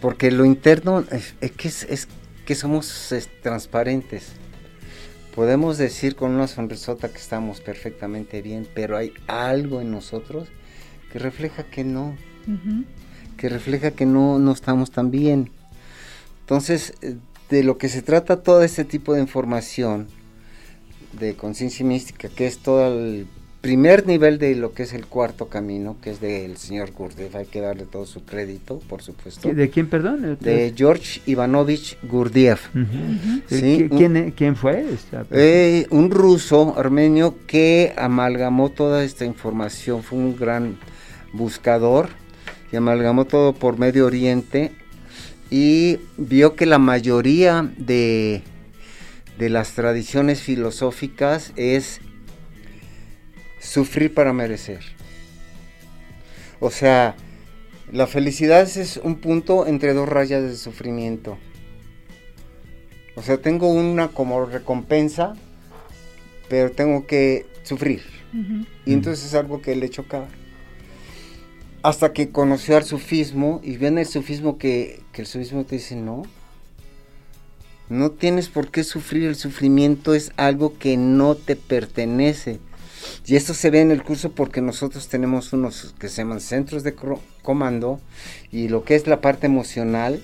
porque 0.01 0.31
lo 0.31 0.45
interno 0.45 1.03
es, 1.11 1.33
que, 1.51 1.67
es, 1.67 2.07
que 2.45 2.55
somos 2.55 3.13
transparentes. 3.41 4.33
Podemos 5.35 5.77
decir 5.77 6.15
con 6.15 6.31
una 6.31 6.47
sonrisota 6.47 7.09
que 7.09 7.17
estamos 7.17 7.61
perfectamente 7.61 8.41
bien, 8.41 8.67
pero 8.73 8.97
hay 8.97 9.13
algo 9.27 9.81
en 9.81 9.91
nosotros 9.91 10.49
que 11.11 11.19
refleja 11.19 11.63
que 11.63 11.83
no, 11.83 12.15
que 13.37 13.49
refleja 13.49 13.91
que 13.91 14.05
no, 14.05 14.39
no 14.39 14.51
estamos 14.51 14.91
tan 14.91 15.11
bien. 15.11 15.51
Entonces, 16.41 16.93
de 17.49 17.63
lo 17.63 17.77
que 17.77 17.89
se 17.89 18.01
trata 18.01 18.43
todo 18.43 18.63
este 18.63 18.85
tipo 18.85 19.13
de 19.13 19.21
información 19.21 20.07
de 21.13 21.35
conciencia 21.35 21.85
mística, 21.85 22.29
que 22.29 22.47
es 22.47 22.59
todo 22.59 22.87
el 22.87 23.27
primer 23.61 24.07
nivel 24.07 24.39
de 24.39 24.55
lo 24.55 24.73
que 24.73 24.83
es 24.83 24.93
el 24.93 25.05
cuarto 25.05 25.47
camino, 25.47 25.97
que 26.01 26.11
es 26.11 26.21
del 26.21 26.57
señor 26.57 26.91
Gurdjieff, 26.91 27.35
hay 27.35 27.45
que 27.45 27.59
darle 27.59 27.83
todo 27.85 28.05
su 28.05 28.23
crédito, 28.23 28.79
por 28.87 29.01
supuesto. 29.01 29.53
¿De 29.53 29.69
quién, 29.69 29.87
perdón? 29.87 30.37
De 30.39 30.73
George 30.75 31.21
Ivanovich 31.25 31.97
Gurdjieff. 32.03 32.69
¿Sí? 33.47 33.89
¿Quién, 33.89 34.33
¿Quién, 34.35 34.55
fue? 34.55 34.85
Eh, 35.31 35.87
un 35.89 36.09
ruso 36.09 36.75
armenio 36.77 37.35
que 37.47 37.93
amalgamó 37.97 38.69
toda 38.69 39.03
esta 39.03 39.25
información, 39.25 40.03
fue 40.03 40.19
un 40.19 40.37
gran 40.37 40.77
buscador 41.33 42.09
y 42.71 42.77
amalgamó 42.77 43.25
todo 43.25 43.53
por 43.53 43.77
Medio 43.77 44.05
Oriente 44.05 44.71
y 45.49 45.99
vio 46.17 46.55
que 46.55 46.65
la 46.65 46.79
mayoría 46.79 47.69
de, 47.77 48.41
de 49.37 49.49
las 49.49 49.73
tradiciones 49.73 50.41
filosóficas 50.41 51.51
es 51.55 52.01
sufrir 53.59 54.13
para 54.13 54.33
merecer. 54.33 54.81
O 56.59 56.71
sea, 56.71 57.15
la 57.91 58.07
felicidad 58.07 58.61
es 58.61 58.97
un 58.97 59.15
punto 59.15 59.65
entre 59.67 59.93
dos 59.93 60.07
rayas 60.07 60.43
de 60.43 60.55
sufrimiento. 60.55 61.37
O 63.15 63.21
sea, 63.21 63.37
tengo 63.37 63.69
una 63.69 64.09
como 64.09 64.45
recompensa, 64.45 65.33
pero 66.47 66.71
tengo 66.71 67.05
que 67.07 67.45
sufrir. 67.63 68.03
Y 68.85 68.93
entonces 68.93 69.25
es 69.25 69.33
algo 69.33 69.61
que 69.61 69.75
le 69.75 69.89
chocaba. 69.89 70.27
Hasta 71.81 72.13
que 72.13 72.29
conoció 72.29 72.77
al 72.77 72.83
sufismo 72.83 73.59
y 73.63 73.77
viene 73.77 74.01
el 74.01 74.07
sufismo 74.07 74.57
que, 74.57 75.01
que 75.11 75.21
el 75.21 75.27
sufismo 75.27 75.65
te 75.65 75.77
dice, 75.77 75.95
no, 75.95 76.23
no 77.89 78.11
tienes 78.11 78.49
por 78.49 78.69
qué 78.69 78.83
sufrir, 78.83 79.23
el 79.23 79.35
sufrimiento 79.35 80.13
es 80.13 80.31
algo 80.37 80.77
que 80.77 80.95
no 80.95 81.35
te 81.35 81.55
pertenece. 81.55 82.59
Y 83.25 83.35
esto 83.35 83.53
se 83.53 83.69
ve 83.69 83.81
en 83.81 83.91
el 83.91 84.03
curso 84.03 84.31
porque 84.31 84.61
nosotros 84.61 85.07
tenemos 85.07 85.53
unos 85.53 85.93
que 85.99 86.09
se 86.09 86.21
llaman 86.21 86.41
centros 86.41 86.83
de 86.83 86.95
comando 87.41 87.99
y 88.51 88.67
lo 88.67 88.83
que 88.83 88.95
es 88.95 89.07
la 89.07 89.21
parte 89.21 89.47
emocional, 89.47 90.21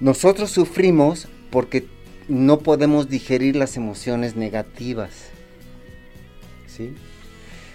nosotros 0.00 0.50
sufrimos 0.50 1.28
porque 1.50 1.86
no 2.28 2.58
podemos 2.58 3.08
digerir 3.08 3.56
las 3.56 3.76
emociones 3.76 4.36
negativas. 4.36 5.10
¿Sí? 6.66 6.94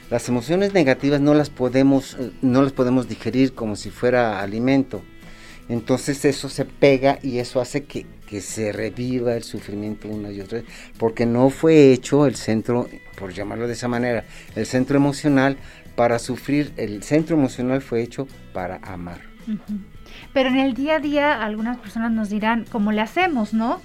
Las 0.10 0.28
emociones 0.28 0.74
negativas 0.74 1.22
no 1.22 1.34
las 1.34 1.50
podemos 1.50 2.18
no 2.42 2.64
las 2.64 2.74
podemos 2.74 3.08
digerir 3.08 3.54
como 3.54 3.76
si 3.76 3.90
fuera 3.90 4.42
alimento. 4.42 5.02
Entonces 5.70 6.26
eso 6.26 6.50
se 6.50 6.66
pega 6.66 7.20
y 7.22 7.38
eso 7.38 7.62
hace 7.62 7.84
que, 7.86 8.08
que 8.28 8.42
se 8.42 8.72
reviva 8.72 9.36
el 9.36 9.44
sufrimiento 9.44 10.08
una 10.08 10.32
y 10.32 10.42
otra 10.42 10.60
vez, 10.60 10.68
porque 10.98 11.26
no 11.28 11.50
fue 11.52 11.94
hecho 11.94 12.26
el 12.26 12.36
centro, 12.36 12.90
por 13.18 13.34
llamarlo 13.34 13.68
de 13.68 13.74
esa 13.74 13.88
manera, 13.88 14.26
el 14.56 14.66
centro 14.66 14.98
emocional 14.98 15.58
para 15.96 16.18
sufrir, 16.18 16.74
el 16.78 17.04
centro 17.04 17.36
emocional 17.36 17.82
fue 17.82 18.02
hecho 18.02 18.28
para 18.52 18.78
amar. 18.78 19.22
Pero 20.34 20.50
en 20.50 20.58
el 20.58 20.74
día 20.74 20.96
a 20.96 21.00
día 21.00 21.44
algunas 21.44 21.78
personas 21.78 22.12
nos 22.12 22.30
dirán, 22.30 22.66
¿cómo 22.72 22.92
le 22.92 23.02
hacemos, 23.02 23.54
no? 23.54 23.80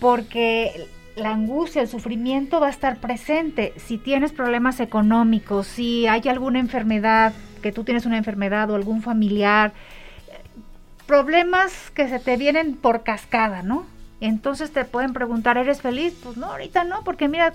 Porque 0.00 0.86
la 1.16 1.30
angustia, 1.30 1.82
el 1.82 1.88
sufrimiento 1.88 2.60
va 2.60 2.68
a 2.68 2.70
estar 2.70 3.00
presente. 3.00 3.72
Si 3.76 3.98
tienes 3.98 4.32
problemas 4.32 4.80
económicos, 4.80 5.66
si 5.66 6.06
hay 6.06 6.28
alguna 6.28 6.58
enfermedad, 6.58 7.32
que 7.62 7.72
tú 7.72 7.84
tienes 7.84 8.04
una 8.04 8.18
enfermedad 8.18 8.70
o 8.70 8.74
algún 8.74 9.00
familiar, 9.00 9.72
problemas 11.06 11.90
que 11.94 12.08
se 12.08 12.18
te 12.18 12.36
vienen 12.36 12.76
por 12.76 13.02
cascada, 13.02 13.62
¿no? 13.62 13.86
Entonces 14.20 14.70
te 14.72 14.84
pueden 14.84 15.12
preguntar, 15.12 15.58
¿eres 15.58 15.82
feliz? 15.82 16.14
Pues 16.22 16.36
no, 16.36 16.46
ahorita 16.46 16.84
no, 16.84 17.04
porque 17.04 17.28
mira, 17.28 17.52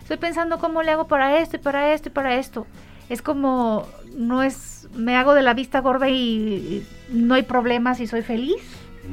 estoy 0.00 0.16
pensando 0.16 0.58
cómo 0.58 0.82
le 0.82 0.92
hago 0.92 1.06
para 1.08 1.38
esto 1.40 1.56
y 1.56 1.58
para 1.58 1.92
esto 1.92 2.08
y 2.08 2.12
para 2.12 2.36
esto. 2.36 2.66
Es 3.08 3.22
como, 3.22 3.86
no 4.16 4.42
es, 4.42 4.88
me 4.94 5.16
hago 5.16 5.34
de 5.34 5.42
la 5.42 5.54
vista 5.54 5.80
gorda 5.80 6.08
y, 6.08 6.86
no 7.10 7.34
hay 7.34 7.42
problemas 7.42 8.00
y 8.00 8.06
soy 8.06 8.22
feliz. 8.22 8.62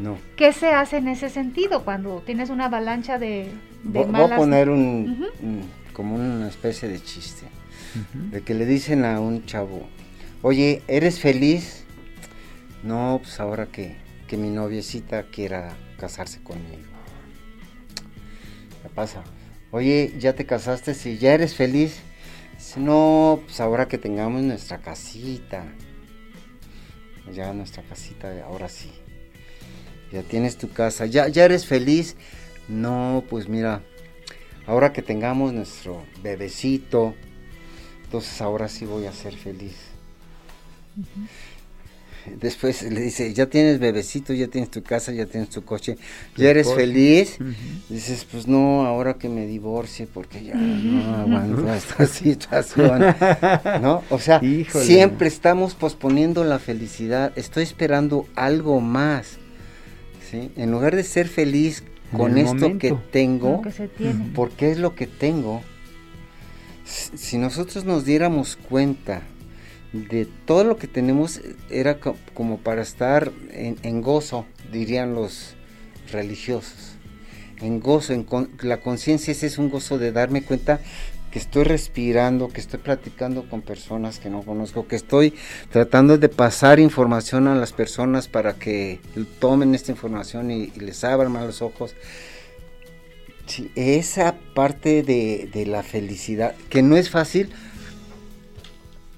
No. 0.02 0.18
¿Qué 0.36 0.54
se 0.54 0.70
hace 0.70 0.98
en 0.98 1.08
ese 1.08 1.30
sentido 1.30 1.84
cuando 1.84 2.24
tienes 2.26 2.50
una 2.50 2.66
avalancha 2.66 3.20
de, 3.20 3.52
de 3.84 4.06
Voy 4.06 4.22
a 4.22 4.36
poner 4.36 4.70
un, 4.70 5.30
como 5.94 6.16
una 6.16 6.48
especie 6.48 6.90
de 6.90 7.02
chiste. 7.02 7.46
De 8.32 8.42
que 8.42 8.56
le 8.56 8.66
dicen 8.66 9.06
a 9.06 9.20
un 9.20 9.46
chavo, 9.46 9.84
oye, 10.42 10.82
¿eres 10.88 11.20
feliz? 11.20 11.83
No, 12.84 13.20
pues 13.24 13.40
ahora 13.40 13.68
que, 13.68 13.96
que 14.28 14.36
mi 14.36 14.50
noviecita 14.50 15.24
quiera 15.24 15.74
casarse 15.98 16.44
conmigo. 16.44 16.84
¿Qué 18.82 18.90
pasa? 18.90 19.24
Oye, 19.72 20.14
¿ya 20.20 20.34
te 20.34 20.46
casaste? 20.46 20.94
Si 20.94 21.18
ya 21.18 21.34
eres 21.34 21.56
feliz. 21.56 22.02
No, 22.76 23.40
pues 23.46 23.62
ahora 23.62 23.88
que 23.88 23.98
tengamos 23.98 24.42
nuestra 24.42 24.80
casita. 24.80 25.64
Ya 27.34 27.54
nuestra 27.54 27.84
casita, 27.84 28.34
ahora 28.46 28.68
sí. 28.68 28.92
Ya 30.12 30.22
tienes 30.22 30.58
tu 30.58 30.70
casa. 30.70 31.06
¿Ya, 31.06 31.30
ya 31.30 31.46
eres 31.46 31.66
feliz? 31.66 32.18
No, 32.68 33.24
pues 33.30 33.48
mira, 33.48 33.82
ahora 34.68 34.92
que 34.92 35.02
tengamos 35.02 35.54
nuestro 35.54 36.06
bebecito, 36.22 37.16
entonces 38.04 38.42
ahora 38.42 38.68
sí 38.68 38.86
voy 38.86 39.06
a 39.06 39.14
ser 39.14 39.36
feliz 39.36 39.76
después 42.40 42.84
le 42.84 43.02
dice, 43.02 43.34
ya 43.34 43.48
tienes 43.48 43.80
bebecito, 43.80 44.34
ya 44.34 44.48
tienes 44.48 44.72
tu 44.72 44.84
casa, 44.84 45.12
ya 45.12 45.26
tienes 45.26 45.50
tu 45.50 45.64
coche, 45.64 45.98
ya 46.36 46.50
eres 46.50 46.74
feliz. 46.74 47.38
Dices, 47.90 48.26
pues 48.30 48.48
no, 48.48 48.86
ahora 48.86 49.16
que 49.16 49.30
me 49.30 49.46
divorcie 49.46 50.08
porque 50.08 50.44
ya 50.44 50.56
no 50.56 51.16
aguanto 51.16 51.74
esta 51.74 52.06
situación. 52.08 53.16
¿No? 53.82 54.04
O 54.10 54.20
sea, 54.20 54.42
siempre 54.70 55.28
estamos 55.28 55.76
posponiendo 55.76 56.44
la 56.44 56.60
felicidad. 56.60 57.34
Estoy 57.36 57.64
esperando 57.64 58.26
algo 58.36 58.80
más. 58.80 59.38
¿sí? 60.30 60.52
En 60.56 60.72
lugar 60.72 60.96
de 60.96 61.04
ser 61.04 61.28
feliz 61.28 61.84
con 62.16 62.38
esto 62.38 62.78
que 62.78 62.96
tengo, 63.12 63.62
porque 64.36 64.72
es 64.72 64.78
lo 64.78 64.96
que 64.96 65.08
tengo. 65.08 65.62
Si 66.86 67.38
nosotros 67.38 67.86
nos 67.86 68.06
diéramos 68.06 68.58
cuenta 68.58 69.24
de 69.94 70.28
todo 70.46 70.64
lo 70.64 70.78
que 70.78 70.88
tenemos 70.88 71.40
era 71.70 72.00
como 72.34 72.58
para 72.58 72.82
estar 72.82 73.32
en, 73.52 74.02
gozo, 74.02 74.46
dirían 74.72 75.14
los 75.14 75.56
religiosos. 76.12 76.96
En 77.62 77.80
gozo, 77.80 78.14
en 78.14 78.26
la 78.64 78.82
conciencia 78.82 79.32
ese 79.32 79.48
es 79.48 79.58
un 79.58 79.70
gozo 79.70 80.00
de 80.00 80.12
darme 80.12 80.42
cuenta 80.42 80.82
que 81.32 81.40
estoy 81.40 81.64
respirando, 81.64 82.50
que 82.50 82.60
estoy 82.60 82.80
platicando 82.80 83.48
con 83.50 83.62
personas 83.62 84.20
que 84.20 84.30
no 84.30 84.42
conozco, 84.42 84.88
que 84.88 84.96
estoy 84.96 85.34
tratando 85.72 86.18
de 86.18 86.30
pasar 86.30 86.80
información 86.80 87.48
a 87.48 87.56
las 87.56 87.72
personas 87.72 88.28
para 88.28 88.54
que 88.54 89.00
tomen 89.40 89.74
esta 89.74 89.92
información 89.92 90.52
y, 90.52 90.68
les 90.72 91.04
abran 91.04 91.32
más 91.32 91.46
los 91.46 91.62
ojos. 91.62 91.96
esa 93.76 94.36
parte 94.56 95.04
de, 95.04 95.50
de 95.52 95.66
la 95.66 95.84
felicidad, 95.84 96.56
que 96.70 96.82
no 96.82 96.98
es 96.98 97.10
fácil, 97.10 97.50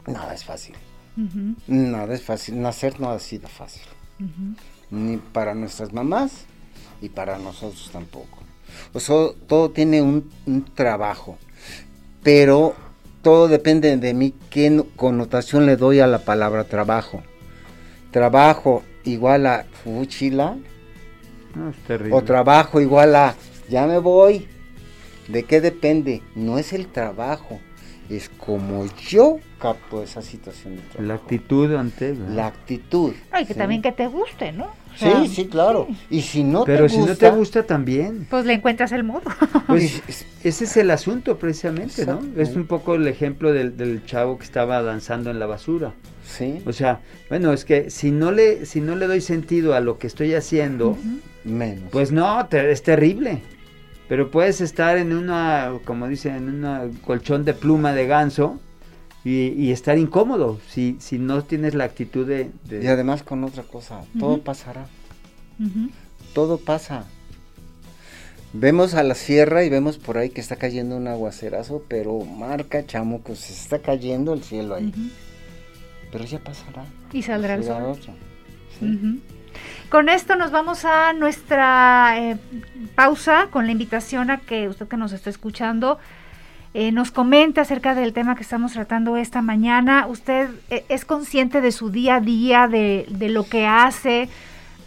nada 0.07 0.33
es 0.33 0.43
fácil. 0.43 0.75
Nada 1.67 2.13
es 2.13 2.23
fácil. 2.23 2.61
Nacer 2.61 2.99
no 2.99 3.09
ha 3.09 3.19
sido 3.19 3.47
fácil. 3.47 3.83
Ni 4.91 5.17
para 5.17 5.53
nuestras 5.55 5.93
mamás 5.93 6.45
y 7.01 7.09
para 7.09 7.37
nosotros 7.37 7.89
tampoco. 7.91 8.39
O 8.93 8.99
sea, 8.99 9.27
todo 9.47 9.71
tiene 9.71 10.01
un, 10.01 10.29
trabajo. 10.73 11.37
Pero 12.23 12.75
todo 13.21 13.47
depende 13.47 13.95
de 13.97 14.13
mí 14.13 14.33
qué 14.49 14.83
connotación 14.95 15.65
le 15.65 15.77
doy 15.77 15.99
a 15.99 16.07
la 16.07 16.19
palabra 16.19 16.65
trabajo. 16.65 17.23
Trabajo 18.11 18.83
igual 19.03 19.45
a 19.45 19.65
fuchila. 19.83 20.57
o 22.11 22.21
trabajo 22.23 22.81
igual 22.81 23.15
a 23.15 23.35
ya 23.69 23.87
me 23.87 23.97
voy. 23.99 24.47
¿De 25.27 25.43
qué 25.43 25.59
depende? 25.59 26.21
No 26.35 26.59
es 26.59 26.71
el 26.73 26.87
trabajo, 26.87 27.59
es 28.09 28.29
como 28.29 28.85
yo 29.09 29.39
capto 29.59 30.03
esa 30.03 30.21
situación. 30.21 30.79
la 30.99 31.15
actitud 31.15 31.73
ante 31.75 32.15
la 32.15 32.47
actitud. 32.47 33.13
Ay, 33.31 33.45
que 33.45 33.53
también 33.53 33.81
que 33.81 33.91
te 33.91 34.07
guste, 34.07 34.51
¿no? 34.51 34.67
sí, 34.95 35.27
sí, 35.27 35.45
claro. 35.47 35.87
Y 36.09 36.21
si 36.21 36.43
no 36.43 36.63
Pero 36.63 36.87
te 36.87 36.93
gusta, 36.93 37.01
si 37.01 37.09
no 37.09 37.15
te 37.17 37.29
gusta 37.31 37.63
también. 37.63 38.27
Pues 38.29 38.45
le 38.45 38.53
encuentras 38.53 38.91
el 38.91 39.03
modo. 39.03 39.23
Pues 39.67 40.01
ese 40.43 40.63
es 40.65 40.77
el 40.77 40.91
asunto 40.91 41.37
precisamente, 41.37 42.05
¿no? 42.05 42.21
Es 42.37 42.55
un 42.55 42.67
poco 42.67 42.95
el 42.95 43.07
ejemplo 43.07 43.51
del, 43.51 44.05
chavo 44.05 44.37
que 44.37 44.43
estaba 44.43 44.81
danzando 44.83 45.31
en 45.31 45.39
la 45.39 45.47
basura. 45.47 45.93
Sí. 46.25 46.61
O 46.65 46.73
sea, 46.73 47.01
bueno, 47.29 47.51
es 47.51 47.65
que 47.65 47.89
si 47.89 48.11
no 48.11 48.31
le 48.31 48.65
si 48.65 48.81
no 48.81 48.95
le 48.95 49.07
doy 49.07 49.21
sentido 49.21 49.73
a 49.73 49.79
lo 49.79 49.97
que 49.97 50.07
estoy 50.07 50.33
haciendo, 50.33 50.97
menos. 51.43 51.89
Pues 51.91 52.11
no, 52.11 52.47
es 52.51 52.83
terrible. 52.83 53.41
Pero 54.07 54.29
puedes 54.29 54.61
estar 54.61 54.97
en 54.97 55.13
una, 55.13 55.79
como 55.85 56.07
dicen, 56.07 56.35
en 56.35 56.65
un 56.65 56.93
colchón 57.03 57.43
de 57.43 57.53
pluma 57.53 57.93
de 57.93 58.05
ganso 58.05 58.59
y, 59.23 59.71
estar 59.71 59.97
incómodo 59.97 60.59
si, 60.69 60.97
si 60.99 61.17
no 61.17 61.43
tienes 61.43 61.73
la 61.73 61.85
actitud 61.85 62.27
de... 62.27 62.51
Y 62.69 62.85
además 62.85 63.23
con 63.23 63.43
otra 63.43 63.63
cosa, 63.63 64.01
todo 64.19 64.39
pasará. 64.41 64.87
Todo 66.33 66.57
pasa. 66.57 67.05
Vemos 68.53 68.93
a 68.93 69.03
la 69.03 69.15
sierra 69.15 69.63
y 69.63 69.69
vemos 69.69 69.97
por 69.97 70.17
ahí 70.17 70.29
que 70.29 70.39
está 70.39 70.55
cayendo 70.55 70.95
un 70.95 71.07
aguacerazo, 71.07 71.83
pero 71.87 72.19
marca 72.19 72.85
chamuco, 72.85 73.35
se 73.35 73.53
está 73.53 73.79
cayendo 73.79 74.33
el 74.33 74.43
cielo 74.43 74.75
ahí. 74.75 74.93
Pero 76.11 76.23
ya 76.23 76.39
pasará. 76.39 76.85
Y 77.11 77.23
saldrá 77.23 77.55
el 77.55 77.63
sol. 77.63 77.97
Con 79.89 80.09
esto 80.09 80.35
nos 80.35 80.51
vamos 80.51 80.85
a 80.85 81.13
nuestra 81.13 82.15
eh, 82.17 82.37
pausa 82.95 83.47
con 83.51 83.65
la 83.65 83.71
invitación 83.71 84.31
a 84.31 84.37
que 84.37 84.67
usted 84.67 84.87
que 84.87 84.97
nos 84.97 85.11
está 85.11 85.29
escuchando 85.29 85.99
eh, 86.77 86.91
nos 86.91 87.09
comente 87.09 87.61
acerca 87.61 87.95
del 87.95 88.11
tema 88.11 88.35
que 88.35 88.41
estamos 88.41 88.73
tratando 88.73 89.15
esta 89.15 89.41
mañana. 89.41 90.07
¿Usted 90.07 90.49
eh, 90.69 90.83
es 90.89 91.05
consciente 91.05 91.61
de 91.61 91.71
su 91.71 91.89
día 91.89 92.15
a 92.15 92.19
día, 92.19 92.67
de, 92.67 93.05
lo 93.29 93.45
que 93.45 93.65
hace, 93.65 94.27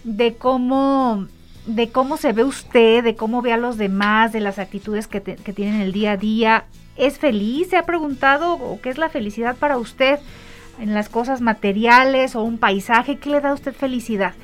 de 0.04 0.35
cómo, 0.35 1.26
de 1.64 1.88
cómo 1.88 2.18
se 2.18 2.35
ve 2.35 2.44
usted, 2.44 3.02
de 3.02 3.16
cómo 3.16 3.40
ve 3.40 3.54
a 3.54 3.57
los 3.57 3.78
demás, 3.78 4.33
de 4.33 4.40
las 4.40 4.59
actitudes 4.59 5.07
que, 5.07 5.22
que 5.22 5.52
tienen 5.54 5.81
el 5.81 5.92
día 5.92 6.12
a 6.12 6.16
día? 6.18 6.64
¿Es 6.98 7.18
feliz? 7.18 7.70
¿Se 7.70 7.78
ha 7.78 7.87
preguntado 7.87 8.78
qué 8.83 8.90
es 8.90 8.98
la 8.98 9.09
felicidad 9.09 9.57
para 9.57 9.78
usted 9.78 10.18
en 10.80 10.94
las 10.94 11.08
cosas 11.08 11.40
materiales 11.40 12.36
o 12.36 12.42
un 12.42 12.58
paisaje? 12.58 13.16
¿Qué 13.16 13.30
le 13.30 13.40
da 13.40 13.50
a 13.50 13.54
usted 13.54 13.74
felicidad? 13.74 14.34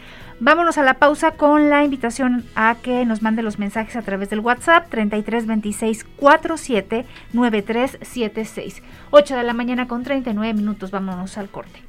Vámonos 0.40 0.78
a 0.78 0.82
la 0.82 0.94
pausa 0.94 1.32
con 1.32 1.70
la 1.70 1.84
invitación 1.84 2.44
a 2.56 2.76
que 2.82 3.04
nos 3.06 3.22
mande 3.22 3.42
los 3.42 3.58
mensajes 3.58 3.94
a 3.96 4.02
través 4.02 4.30
del 4.30 4.40
WhatsApp 4.40 4.88
33 4.90 5.46
26 5.46 6.04
47 6.16 7.06
93 7.32 7.98
76. 8.02 8.82
8 9.10 9.36
de 9.36 9.42
la 9.44 9.54
mañana 9.54 9.86
con 9.86 10.02
39 10.02 10.54
minutos. 10.54 10.90
Vámonos 10.90 11.38
al 11.38 11.48
corte. 11.48 11.82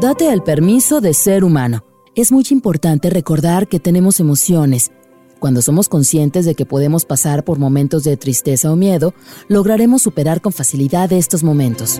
Date 0.00 0.32
el 0.32 0.42
permiso 0.42 1.00
de 1.00 1.12
ser 1.12 1.44
humano. 1.44 1.84
Es 2.14 2.32
muy 2.32 2.44
importante 2.50 3.10
recordar 3.10 3.68
que 3.68 3.80
tenemos 3.80 4.20
emociones. 4.20 4.92
Cuando 5.40 5.62
somos 5.62 5.88
conscientes 5.88 6.44
de 6.44 6.54
que 6.54 6.66
podemos 6.66 7.06
pasar 7.06 7.44
por 7.44 7.58
momentos 7.58 8.04
de 8.04 8.14
tristeza 8.18 8.70
o 8.70 8.76
miedo, 8.76 9.14
lograremos 9.48 10.02
superar 10.02 10.42
con 10.42 10.52
facilidad 10.52 11.10
estos 11.14 11.42
momentos. 11.42 11.98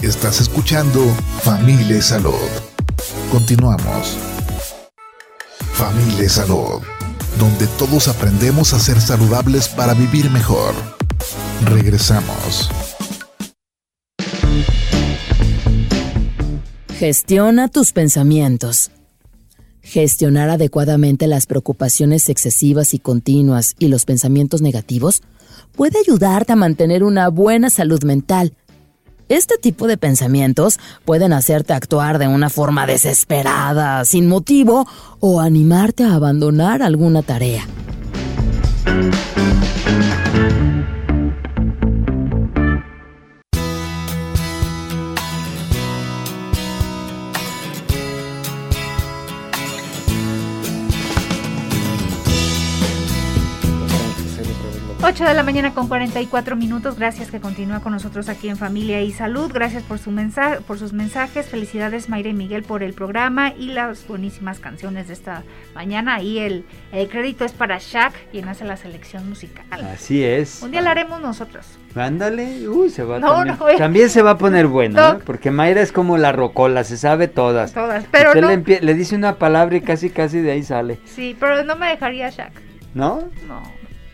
Estás 0.00 0.40
escuchando 0.40 1.00
Familia 1.42 2.00
Salud. 2.00 2.48
Continuamos. 3.32 4.16
Familia 5.72 6.28
Salud, 6.28 6.82
donde 7.40 7.66
todos 7.78 8.06
aprendemos 8.06 8.74
a 8.74 8.78
ser 8.78 9.00
saludables 9.00 9.66
para 9.66 9.92
vivir 9.92 10.30
mejor. 10.30 10.72
Regresamos. 11.64 12.70
Gestiona 16.98 17.68
tus 17.68 17.92
pensamientos. 17.92 18.90
Gestionar 19.82 20.48
adecuadamente 20.48 21.26
las 21.26 21.46
preocupaciones 21.46 22.28
excesivas 22.28 22.94
y 22.94 22.98
continuas 22.98 23.74
y 23.78 23.88
los 23.88 24.04
pensamientos 24.04 24.62
negativos 24.62 25.22
puede 25.72 25.98
ayudarte 25.98 26.52
a 26.52 26.56
mantener 26.56 27.04
una 27.04 27.28
buena 27.28 27.68
salud 27.68 28.02
mental 28.04 28.54
este 29.28 29.56
tipo 29.56 29.86
de 29.86 29.96
pensamientos 29.96 30.78
pueden 31.06 31.32
hacerte 31.32 31.72
actuar 31.72 32.18
de 32.18 32.28
una 32.28 32.50
forma 32.50 32.86
desesperada, 32.86 34.04
sin 34.04 34.28
motivo, 34.28 34.86
o 35.18 35.40
animarte 35.40 36.04
a 36.04 36.14
abandonar 36.14 36.82
alguna 36.82 37.22
tarea. 37.22 37.66
8 55.06 55.22
de 55.22 55.34
la 55.34 55.42
mañana 55.42 55.74
con 55.74 55.86
44 55.86 56.56
minutos. 56.56 56.96
Gracias 56.96 57.30
que 57.30 57.38
continúa 57.38 57.80
con 57.80 57.92
nosotros 57.92 58.30
aquí 58.30 58.48
en 58.48 58.56
Familia 58.56 59.02
y 59.02 59.12
Salud. 59.12 59.52
Gracias 59.52 59.82
por, 59.82 59.98
su 59.98 60.10
mensaje, 60.10 60.62
por 60.62 60.78
sus 60.78 60.94
mensajes. 60.94 61.46
Felicidades 61.46 62.08
Mayra 62.08 62.30
y 62.30 62.32
Miguel 62.32 62.62
por 62.62 62.82
el 62.82 62.94
programa 62.94 63.52
y 63.52 63.66
las 63.66 64.08
buenísimas 64.08 64.60
canciones 64.60 65.08
de 65.08 65.12
esta 65.12 65.42
mañana. 65.74 66.22
Y 66.22 66.38
el, 66.38 66.64
crédito 67.10 67.44
es 67.44 67.52
para 67.52 67.76
Shaq, 67.78 68.14
quien 68.30 68.48
hace 68.48 68.64
la 68.64 68.78
selección 68.78 69.28
musical. 69.28 69.66
Así 69.92 70.24
es. 70.24 70.62
Un 70.62 70.70
día 70.70 70.80
la 70.80 70.92
haremos 70.92 71.20
nosotros. 71.20 71.66
Ándale, 71.94 72.66
uy, 72.66 72.88
se 72.88 73.04
va 73.04 73.20
también, 73.20 73.58
no, 73.58 73.76
también 73.76 74.08
se 74.08 74.22
va 74.22 74.30
a 74.30 74.38
poner 74.38 74.68
bueno, 74.68 75.06
¿eh? 75.06 75.18
porque 75.26 75.50
Mayra 75.50 75.82
es 75.82 75.92
como 75.92 76.16
la 76.16 76.32
rocola, 76.32 76.82
se 76.82 76.96
sabe 76.96 77.28
todas. 77.28 77.74
Todas, 77.74 78.06
pero 78.10 78.30
Usted 78.30 78.80
le, 78.80 78.94
dice 78.94 79.14
una 79.14 79.36
palabra 79.36 79.76
y 79.76 79.82
casi 79.82 80.08
casi 80.08 80.40
de 80.40 80.52
ahí 80.52 80.62
sale. 80.62 80.98
Sí, 81.04 81.36
pero 81.38 81.62
no 81.62 81.76
me 81.76 81.88
dejaría 81.90 82.30
Shaq. 82.30 82.52
¿No? 82.94 83.28
No. 83.46 83.62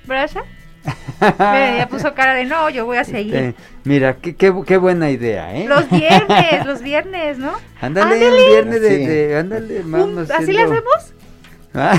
¿Verdad, 0.04 0.30
Shaq? 0.34 0.59
ya 1.20 1.86
puso 1.90 2.14
cara 2.14 2.34
de 2.34 2.44
no, 2.44 2.70
yo 2.70 2.86
voy 2.86 2.96
a 2.96 3.04
seguir. 3.04 3.34
Eh, 3.34 3.54
mira, 3.84 4.16
qué, 4.16 4.34
qué, 4.34 4.52
qué, 4.66 4.76
buena 4.76 5.10
idea, 5.10 5.54
¿eh? 5.54 5.66
Los 5.68 5.88
viernes, 5.90 6.66
los 6.66 6.82
viernes, 6.82 7.38
¿no? 7.38 7.52
Ándale, 7.80 8.26
el 8.26 8.48
viernes 8.50 8.80
de, 8.80 9.36
ándale, 9.36 9.82
vamos. 9.84 10.30
¿Así 10.30 10.52
le 10.52 10.62
hacemos? 10.62 11.14
Ah. 11.72 11.96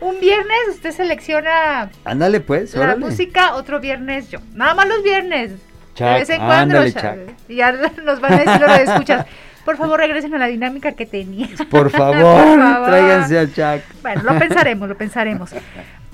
un 0.00 0.20
viernes 0.20 0.58
usted 0.70 0.92
selecciona 0.92 1.90
ándale 2.04 2.38
pues 2.38 2.72
la 2.76 2.94
música, 2.94 3.56
otro 3.56 3.80
viernes 3.80 4.30
yo. 4.30 4.38
Nada 4.54 4.74
más 4.74 4.86
los 4.86 5.02
viernes. 5.02 5.54
de 5.98 6.04
vez 6.04 6.30
en 6.30 6.36
cuando. 6.36 6.78
Ándale, 6.78 7.34
y 7.48 7.56
ya 7.56 7.72
nos 8.04 8.20
van 8.20 8.34
a 8.34 8.36
decir 8.36 8.60
lo 8.60 8.66
que 8.68 8.82
escuchas. 8.84 9.26
Por 9.64 9.76
favor, 9.76 9.98
regresen 9.98 10.32
a 10.36 10.38
la 10.38 10.46
dinámica 10.46 10.92
que 10.92 11.06
tenía. 11.06 11.48
Por 11.68 11.90
favor, 11.90 12.44
Por 12.44 12.58
favor. 12.60 12.86
tráiganse 12.86 13.38
a 13.40 13.46
Chuck. 13.46 13.84
Bueno, 14.00 14.22
lo 14.22 14.38
pensaremos, 14.38 14.88
lo 14.88 14.96
pensaremos. 14.96 15.50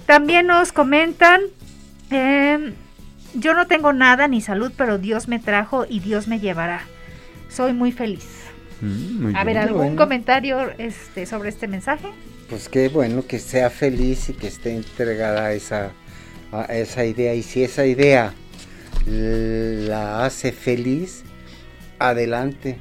También 0.07 0.47
nos 0.47 0.73
comentan, 0.73 1.41
em, 2.11 2.75
yo 3.35 3.55
no 3.55 3.67
tengo 3.67 3.93
nada 3.93 4.29
ni 4.29 4.41
salud, 4.41 4.73
pero 4.77 4.99
Dios 4.99 5.29
me 5.29 5.39
trajo 5.39 5.87
y 5.89 6.01
Dios 6.01 6.29
me 6.29 6.41
llevará. 6.41 6.83
Soy 7.49 7.73
muy 7.73 7.93
feliz. 7.93 8.27
Mm, 8.81 9.37
a 9.37 9.45
ver, 9.45 9.59
¿algún 9.59 9.97
comentario 9.97 10.71
este, 10.79 11.27
sobre 11.27 11.51
este 11.51 11.69
mensaje? 11.69 12.09
Pues 12.49 12.69
qué 12.69 12.89
bueno 12.89 13.27
que 13.27 13.39
sea 13.39 13.71
feliz 13.71 14.29
y 14.29 14.35
que 14.35 14.49
esté 14.49 14.75
entregada 14.75 15.47
a 15.47 15.53
esa, 15.53 15.93
a 16.51 16.65
esa 16.65 17.05
idea. 17.05 17.35
Y 17.35 17.43
si 17.43 17.63
esa 17.63 17.87
idea 17.87 18.35
la 19.07 20.25
hace 20.25 20.53
feliz, 20.53 21.25
adelante. 21.99 22.79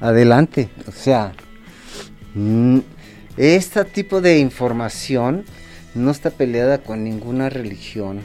Adelante. 0.00 0.70
O 0.88 0.92
sea, 0.92 1.32
este 3.36 3.84
tipo 3.84 4.20
de 4.20 4.38
información 4.38 5.44
no 5.94 6.10
está 6.10 6.30
peleada 6.30 6.78
con 6.78 7.04
ninguna 7.04 7.48
religión, 7.48 8.20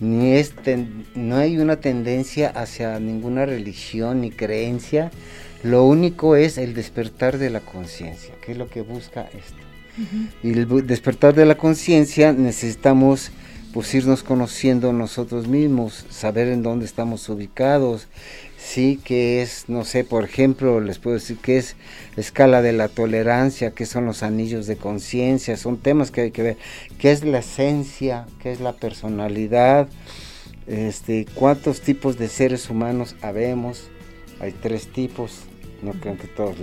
ni 0.00 0.40
no 1.14 1.36
hay 1.36 1.58
una 1.58 1.76
tendencia 1.76 2.48
hacia 2.48 2.98
ninguna 3.00 3.46
religión 3.46 4.20
ni 4.20 4.30
creencia. 4.30 5.10
Lo 5.62 5.84
único 5.84 6.36
es 6.36 6.58
el 6.58 6.74
despertar 6.74 7.38
de 7.38 7.50
la 7.50 7.60
conciencia, 7.60 8.34
que 8.44 8.52
es 8.52 8.58
lo 8.58 8.68
que 8.68 8.82
busca 8.82 9.22
esto. 9.22 9.56
Y 10.42 10.50
el 10.50 10.86
despertar 10.86 11.34
de 11.34 11.46
la 11.46 11.56
conciencia 11.56 12.32
necesitamos 12.32 13.30
pues 13.72 13.92
irnos 13.94 14.22
conociendo 14.22 14.92
nosotros 14.92 15.48
mismos, 15.48 16.06
saber 16.08 16.48
en 16.48 16.62
dónde 16.62 16.84
estamos 16.84 17.28
ubicados, 17.28 18.08
sí, 18.64 18.98
que 19.04 19.42
es, 19.42 19.68
no 19.68 19.84
sé, 19.84 20.04
por 20.04 20.24
ejemplo, 20.24 20.80
les 20.80 20.98
puedo 20.98 21.14
decir 21.14 21.36
que 21.36 21.58
es 21.58 21.76
escala 22.16 22.62
de 22.62 22.72
la 22.72 22.88
tolerancia, 22.88 23.72
que 23.72 23.86
son 23.86 24.06
los 24.06 24.22
anillos 24.22 24.66
de 24.66 24.76
conciencia, 24.76 25.56
son 25.56 25.76
temas 25.76 26.10
que 26.10 26.22
hay 26.22 26.30
que 26.30 26.42
ver, 26.42 26.56
qué 26.98 27.12
es 27.12 27.24
la 27.24 27.38
esencia, 27.38 28.26
qué 28.42 28.52
es 28.52 28.60
la 28.60 28.72
personalidad, 28.72 29.88
este, 30.66 31.26
cuántos 31.34 31.82
tipos 31.82 32.16
de 32.18 32.28
seres 32.28 32.70
humanos 32.70 33.16
habemos, 33.20 33.90
hay 34.40 34.52
tres 34.52 34.88
tipos, 34.88 35.40
no 35.82 35.92
creo 35.92 36.16
que 36.16 36.26
todos 36.26 36.56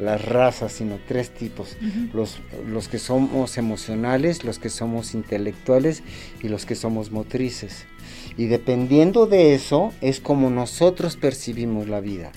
las 0.00 0.24
razas, 0.24 0.72
sino 0.72 0.98
tres 1.06 1.30
tipos, 1.30 1.76
los, 2.14 2.40
los 2.66 2.88
que 2.88 2.98
somos 2.98 3.58
emocionales, 3.58 4.44
los 4.44 4.58
que 4.58 4.70
somos 4.70 5.14
intelectuales 5.14 6.02
y 6.42 6.48
los 6.48 6.64
que 6.64 6.74
somos 6.74 7.10
motrices. 7.10 7.86
Y 8.36 8.46
dependiendo 8.46 9.26
de 9.26 9.54
eso 9.54 9.92
es 10.00 10.20
como 10.20 10.50
nosotros 10.50 11.16
percibimos 11.16 11.88
la 11.88 12.00
vida. 12.00 12.32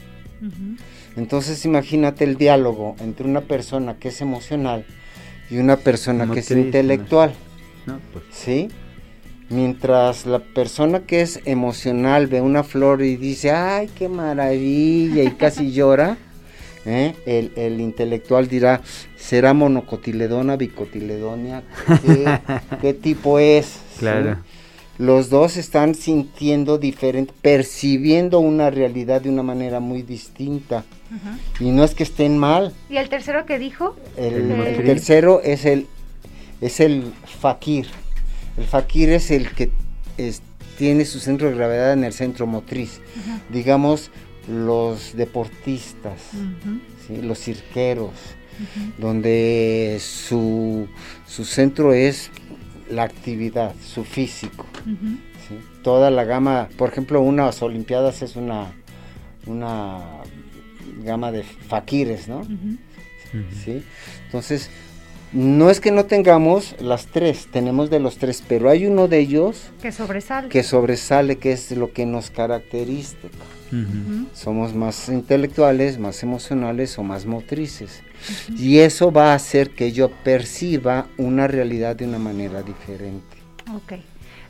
Entonces 1.15 1.65
imagínate 1.65 2.23
el 2.23 2.37
diálogo 2.37 2.95
entre 2.99 3.27
una 3.27 3.41
persona 3.41 3.97
que 3.97 4.09
es 4.09 4.21
emocional 4.21 4.85
y 5.49 5.57
una 5.57 5.77
persona 5.77 6.31
que 6.31 6.39
es 6.39 6.51
intelectual. 6.51 7.33
Pues. 8.13 8.25
¿Sí? 8.31 8.67
Mientras 9.49 10.25
la 10.25 10.39
persona 10.39 11.01
que 11.01 11.21
es 11.21 11.39
emocional 11.45 12.27
ve 12.27 12.41
una 12.41 12.63
flor 12.63 13.01
y 13.01 13.15
dice, 13.15 13.51
ay, 13.51 13.89
qué 13.97 14.09
maravilla, 14.09 15.23
y 15.23 15.31
casi 15.31 15.71
llora, 15.73 16.17
¿eh? 16.85 17.15
el, 17.55 17.79
intelectual 17.79 18.49
dirá, 18.49 18.81
¿será 19.15 19.53
monocotiledona, 19.53 20.57
bicotiledonia? 20.57 21.63
¿Qué, 22.81 22.93
tipo 22.93 23.39
es? 23.39 23.79
Claro. 23.99 24.37
Los 24.97 25.29
dos 25.29 25.57
están 25.57 25.95
sintiendo 25.95 26.77
diferente, 26.77 27.33
percibiendo 27.41 28.39
una 28.39 28.69
realidad 28.69 29.21
de 29.21 29.29
una 29.29 29.43
manera 29.43 29.79
muy 29.79 30.01
distinta. 30.01 30.83
Y 31.59 31.71
no 31.71 31.83
es 31.83 31.93
que 31.93 32.03
estén 32.03 32.37
mal. 32.37 32.73
¿Y 32.89 32.97
el 32.97 33.07
tercero 33.07 33.45
que 33.45 33.59
dijo? 33.59 33.95
El, 34.17 34.83
tercero 34.85 35.41
es 35.41 35.65
el, 35.65 35.87
es 36.61 36.79
el 36.79 37.13
fakir. 37.39 37.87
El 38.57 38.65
fakir 38.65 39.11
es 39.11 39.31
el 39.31 39.51
que 39.51 39.69
tiene 40.77 41.05
su 41.05 41.19
centro 41.19 41.47
de 41.49 41.55
gravedad 41.55 41.93
en 41.93 42.03
el 42.03 42.13
centro 42.13 42.47
motriz. 42.47 42.99
Digamos, 43.49 44.11
los 44.47 45.15
deportistas, 45.15 46.19
los 47.09 47.39
cirqueros, 47.39 48.13
donde 48.97 49.99
su, 50.01 50.87
su 51.27 51.45
centro 51.45 51.93
es 51.93 52.31
la 52.89 53.03
actividad, 53.03 53.73
su 53.83 54.03
físico. 54.03 54.65
Toda 55.83 56.09
la 56.11 56.23
gama, 56.25 56.67
por 56.77 56.89
ejemplo, 56.89 57.21
unas 57.21 57.61
Olimpiadas 57.61 58.21
es 58.21 58.35
una, 58.35 58.73
una 59.45 59.99
gama 61.03 61.31
de 61.31 61.43
faquires, 61.43 62.27
¿no? 62.27 62.45
¿Sí? 63.63 63.83
Entonces, 64.25 64.69
no 65.33 65.69
es 65.69 65.79
que 65.81 65.91
no 65.91 66.05
tengamos 66.05 66.75
las 66.79 67.07
tres, 67.07 67.47
tenemos 67.51 67.89
de 67.89 67.99
los 67.99 68.17
tres, 68.17 68.43
pero 68.47 68.69
hay 68.69 68.85
uno 68.85 69.07
de 69.07 69.19
ellos 69.19 69.69
que 69.81 69.91
sobresale, 69.91 70.49
que 70.49 70.63
sobresale, 70.63 71.37
que 71.37 71.51
es 71.51 71.71
lo 71.71 71.91
que 71.91 72.05
nos 72.05 72.29
caracteriza. 72.29 73.17
Somos 74.33 74.73
más 74.73 75.09
intelectuales, 75.09 75.99
más 75.99 76.23
emocionales 76.23 76.97
o 76.97 77.03
más 77.03 77.25
motrices. 77.25 78.01
Y 78.57 78.79
eso 78.79 79.11
va 79.11 79.31
a 79.31 79.35
hacer 79.35 79.71
que 79.71 79.91
yo 79.91 80.09
perciba 80.09 81.07
una 81.17 81.47
realidad 81.47 81.95
de 81.95 82.05
una 82.05 82.19
manera 82.19 82.63
diferente. 82.63 83.37
Ok. 83.73 83.93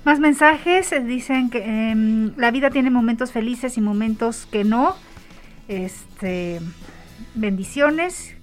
Más 0.03 0.19
mensajes 0.19 0.91
eh, 0.91 1.01
dicen 1.01 1.49
que 1.49 1.63
em, 1.63 2.33
la 2.37 2.51
vida 2.51 2.69
tiene 2.69 2.89
momentos 2.89 3.31
felices 3.31 3.77
y 3.77 3.81
momentos 3.81 4.47
que 4.51 4.63
no. 4.63 4.95
Este, 5.67 6.61
bendiciones. 7.33 8.33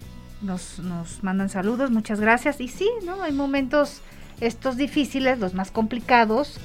Nos, 0.42 0.78
nos 0.80 1.22
mandan 1.24 1.48
saludos, 1.48 1.90
muchas 1.90 2.20
gracias. 2.20 2.60
Y 2.60 2.68
sí, 2.68 2.88
¿no? 3.04 3.22
Hay 3.22 3.32
momentos 3.32 4.02
estos 4.40 4.76
difíciles, 4.76 5.38
los 5.38 5.54
más 5.54 5.70
complicados, 5.70 6.58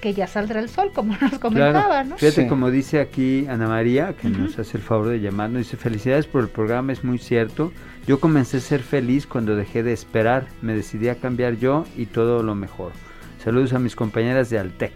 que 0.00 0.14
ya 0.14 0.26
saldrá 0.26 0.60
el 0.60 0.68
sol, 0.68 0.90
como 0.94 1.16
nos 1.20 1.38
comentaba, 1.38 2.04
¿no? 2.04 2.16
Fíjate, 2.16 2.46
como 2.46 2.70
dice 2.70 3.00
aquí 3.00 3.46
Ana 3.48 3.68
María, 3.68 4.14
que 4.20 4.28
nos 4.28 4.58
hace 4.58 4.76
el 4.76 4.82
favor 4.82 5.08
de 5.08 5.20
llamarnos, 5.20 5.58
dice, 5.58 5.76
felicidades 5.76 6.26
por 6.26 6.42
el 6.42 6.48
programa, 6.48 6.92
es 6.92 7.04
muy 7.04 7.18
cierto. 7.18 7.72
Yo 8.06 8.20
comencé 8.20 8.58
a 8.58 8.60
ser 8.60 8.80
feliz 8.80 9.26
cuando 9.26 9.56
dejé 9.56 9.82
de 9.82 9.92
esperar, 9.92 10.46
me 10.62 10.74
decidí 10.74 11.08
a 11.08 11.16
cambiar 11.16 11.56
yo 11.56 11.84
y 11.96 12.06
todo 12.06 12.42
lo 12.42 12.54
mejor. 12.54 12.92
Saludos 13.42 13.72
a 13.72 13.78
mis 13.78 13.94
compañeras 13.94 14.50
de 14.50 14.58
Altec. 14.58 14.92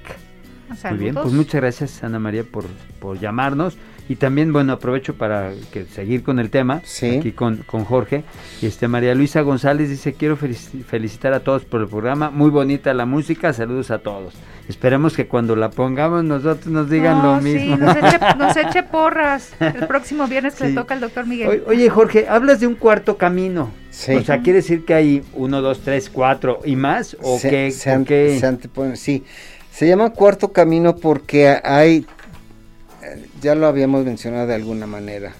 Muy 0.88 0.98
bien, 0.98 1.14
pues 1.14 1.32
muchas 1.32 1.60
gracias 1.60 2.02
Ana 2.02 2.18
María 2.18 2.44
por, 2.44 2.64
por 2.98 3.18
llamarnos. 3.18 3.76
Y 4.08 4.16
también, 4.16 4.52
bueno, 4.52 4.74
aprovecho 4.74 5.14
para 5.14 5.52
que, 5.72 5.84
seguir 5.84 6.22
con 6.22 6.38
el 6.38 6.50
tema, 6.50 6.82
aquí 7.02 7.32
con, 7.32 7.58
con, 7.58 7.84
Jorge. 7.84 8.24
Y 8.60 8.66
este 8.66 8.88
María 8.88 9.14
Luisa 9.14 9.40
González 9.42 9.88
dice, 9.88 10.14
quiero 10.14 10.36
felicitar 10.36 11.32
a 11.32 11.40
todos 11.40 11.64
por 11.64 11.80
el 11.80 11.88
programa, 11.88 12.30
muy 12.30 12.50
bonita 12.50 12.92
la 12.94 13.06
música, 13.06 13.52
saludos 13.52 13.90
a 13.90 13.98
todos. 13.98 14.34
Esperemos 14.68 15.16
que 15.16 15.26
cuando 15.26 15.56
la 15.56 15.70
pongamos 15.70 16.24
nosotros 16.24 16.66
nos 16.66 16.88
digan 16.88 17.22
lo 17.22 17.40
mismo. 17.40 17.76
Sí, 17.76 17.82
nos 18.38 18.56
eche, 18.56 18.82
porras 18.82 19.52
el 19.60 19.86
próximo 19.86 20.26
viernes 20.26 20.54
que 20.54 20.68
le 20.68 20.74
toca 20.74 20.94
al 20.94 21.00
doctor 21.00 21.26
Miguel. 21.26 21.64
oye, 21.66 21.90
Jorge, 21.90 22.28
hablas 22.28 22.60
de 22.60 22.66
un 22.66 22.74
cuarto 22.74 23.16
camino. 23.16 23.70
Sí. 23.90 24.14
O 24.14 24.24
sea, 24.24 24.40
¿quiere 24.40 24.58
decir 24.58 24.84
que 24.84 24.94
hay 24.94 25.22
uno, 25.34 25.60
dos, 25.60 25.80
tres, 25.80 26.08
cuatro 26.08 26.60
y 26.64 26.76
más? 26.76 27.16
¿O 27.20 27.40
que, 27.40 27.70
sí, 28.94 29.24
se 29.70 29.86
llama 29.86 30.10
cuarto 30.10 30.52
camino 30.52 30.96
porque 30.96 31.58
hay 31.62 32.06
ya 33.40 33.54
lo 33.54 33.66
habíamos 33.66 34.04
mencionado 34.04 34.46
de 34.46 34.54
alguna 34.54 34.86
manera. 34.86 35.34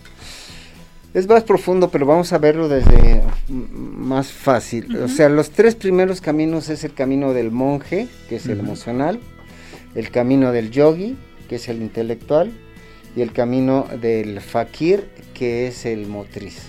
Es 1.15 1.29
más 1.29 1.45
profundo, 1.45 1.91
pero 1.91 2.07
vamos 2.07 2.33
a 2.33 2.39
verlo 2.39 2.69
desde 2.69 3.21
más 3.49 4.33
fácil. 4.33 4.97
O 4.97 5.09
sea, 5.09 5.29
los 5.29 5.51
tres 5.51 5.75
primeros 5.75 6.23
caminos 6.23 6.71
es 6.71 6.85
el 6.85 6.95
camino 6.95 7.35
del 7.35 7.51
monje, 7.51 8.09
que 8.29 8.37
es 8.37 8.47
el 8.47 8.61
emocional, 8.61 9.21
el 9.95 10.11
camino 10.11 10.53
del 10.53 10.71
yogi, 10.71 11.17
que 11.49 11.57
es 11.57 11.69
el 11.69 11.83
intelectual, 11.83 12.51
y 13.15 13.21
el 13.21 13.33
camino 13.33 13.87
del 14.01 14.41
fakir, 14.41 15.07
que 15.35 15.67
es 15.67 15.85
el 15.85 16.07
motriz. 16.07 16.63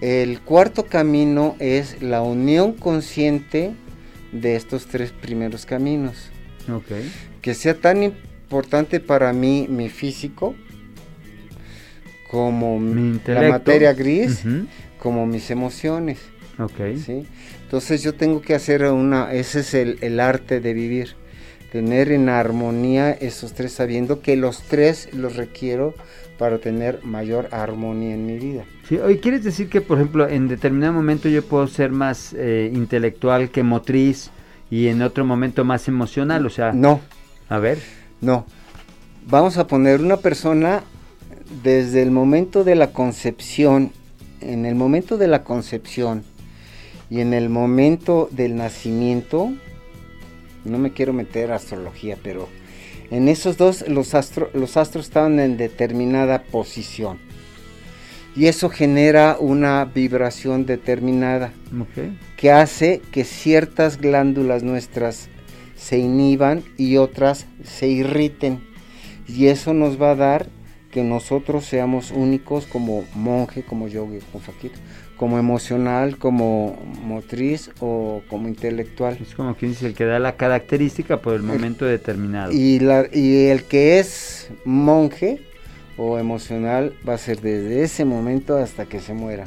El 0.00 0.40
cuarto 0.40 0.86
camino 0.86 1.54
es 1.58 2.00
la 2.02 2.22
unión 2.22 2.72
consciente 2.72 3.74
de 4.32 4.56
estos 4.56 4.86
tres 4.86 5.12
primeros 5.12 5.66
caminos. 5.66 6.30
Que 7.42 7.52
sea 7.52 7.74
tan 7.74 8.02
importante 8.02 8.35
para 9.06 9.32
mí 9.32 9.66
mi 9.68 9.88
físico, 9.88 10.54
como 12.30 12.80
la 13.26 13.48
materia 13.48 13.92
gris, 13.92 14.44
como 14.98 15.26
mis 15.26 15.50
emociones. 15.50 16.18
Okay. 16.58 16.98
¿sí? 16.98 17.26
Entonces 17.62 18.02
yo 18.02 18.14
tengo 18.14 18.40
que 18.40 18.54
hacer 18.54 18.84
una, 18.84 19.32
ese 19.32 19.60
es 19.60 19.74
el, 19.74 20.20
arte 20.20 20.60
de 20.60 20.72
vivir, 20.72 21.16
tener 21.72 22.12
en 22.12 22.28
armonía 22.28 23.10
esos 23.10 23.52
tres, 23.52 23.72
sabiendo 23.72 24.20
que 24.20 24.36
los 24.36 24.62
tres 24.62 25.08
los 25.12 25.36
requiero 25.36 25.94
para 26.38 26.58
tener 26.58 27.00
mayor 27.04 27.48
armonía 27.50 28.14
en 28.14 28.26
mi 28.26 28.38
vida. 28.38 28.64
Sí, 28.88 28.98
hoy 28.98 29.18
quieres 29.18 29.42
decir 29.42 29.68
que, 29.68 29.80
por 29.80 29.98
ejemplo, 29.98 30.28
en 30.28 30.48
determinado 30.48 30.92
momento 30.92 31.28
yo 31.28 31.42
puedo 31.42 31.66
ser 31.66 31.90
más 31.90 32.34
eh, 32.34 32.70
intelectual 32.72 33.50
que 33.50 33.62
motriz 33.62 34.30
y 34.70 34.88
en 34.88 35.02
otro 35.02 35.24
momento 35.24 35.64
más 35.64 35.88
emocional, 35.88 36.46
o 36.46 36.50
sea... 36.50 36.72
No. 36.72 37.00
A 37.48 37.58
ver. 37.58 37.78
No, 38.20 38.46
vamos 39.26 39.58
a 39.58 39.66
poner 39.66 40.00
una 40.00 40.16
persona 40.16 40.84
desde 41.62 42.02
el 42.02 42.10
momento 42.10 42.64
de 42.64 42.74
la 42.74 42.92
concepción, 42.92 43.92
en 44.40 44.64
el 44.66 44.74
momento 44.74 45.18
de 45.18 45.28
la 45.28 45.44
concepción 45.44 46.24
y 47.10 47.20
en 47.20 47.34
el 47.34 47.48
momento 47.48 48.28
del 48.32 48.56
nacimiento, 48.56 49.52
no 50.64 50.78
me 50.78 50.92
quiero 50.92 51.12
meter 51.12 51.52
a 51.52 51.56
astrología, 51.56 52.16
pero 52.22 52.48
en 53.10 53.28
esos 53.28 53.56
dos 53.56 53.86
los, 53.86 54.12
los 54.54 54.76
astros 54.76 55.06
estaban 55.06 55.38
en 55.38 55.56
determinada 55.56 56.42
posición. 56.42 57.18
Y 58.34 58.46
eso 58.46 58.68
genera 58.68 59.38
una 59.40 59.84
vibración 59.86 60.66
determinada 60.66 61.52
que 62.36 62.50
hace 62.50 63.00
que 63.10 63.24
ciertas 63.24 63.98
glándulas 63.98 64.62
nuestras 64.62 65.30
se 65.76 65.98
inhiban 65.98 66.64
y 66.76 66.96
otras 66.96 67.46
se 67.62 67.86
irriten. 67.88 68.60
Y 69.28 69.46
eso 69.46 69.74
nos 69.74 70.00
va 70.00 70.12
a 70.12 70.16
dar 70.16 70.46
que 70.90 71.02
nosotros 71.02 71.66
seamos 71.66 72.10
únicos 72.10 72.66
como 72.66 73.04
monje, 73.14 73.62
como 73.62 73.86
yogi, 73.86 74.20
como 74.32 74.42
fakir, 74.42 74.72
como 75.16 75.38
emocional, 75.38 76.16
como 76.16 76.78
motriz 77.04 77.70
o 77.80 78.22
como 78.28 78.48
intelectual. 78.48 79.18
Es 79.20 79.34
como 79.34 79.54
quien 79.54 79.72
dice 79.72 79.86
el 79.86 79.94
que 79.94 80.04
da 80.04 80.18
la 80.18 80.36
característica 80.36 81.20
por 81.20 81.34
el 81.34 81.42
momento 81.42 81.84
determinado. 81.84 82.52
Y, 82.52 82.78
la, 82.80 83.06
y 83.12 83.46
el 83.46 83.64
que 83.64 83.98
es 83.98 84.50
monje 84.64 85.42
o 85.98 86.18
emocional 86.18 86.94
va 87.06 87.14
a 87.14 87.18
ser 87.18 87.40
desde 87.40 87.82
ese 87.82 88.04
momento 88.04 88.56
hasta 88.56 88.86
que 88.86 89.00
se 89.00 89.12
muera. 89.12 89.46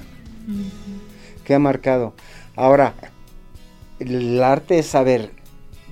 ¿Qué 1.43 1.55
ha 1.55 1.59
marcado? 1.59 2.13
Ahora, 2.55 2.93
el 3.99 4.41
arte 4.43 4.79
es 4.79 4.85
saber 4.85 5.31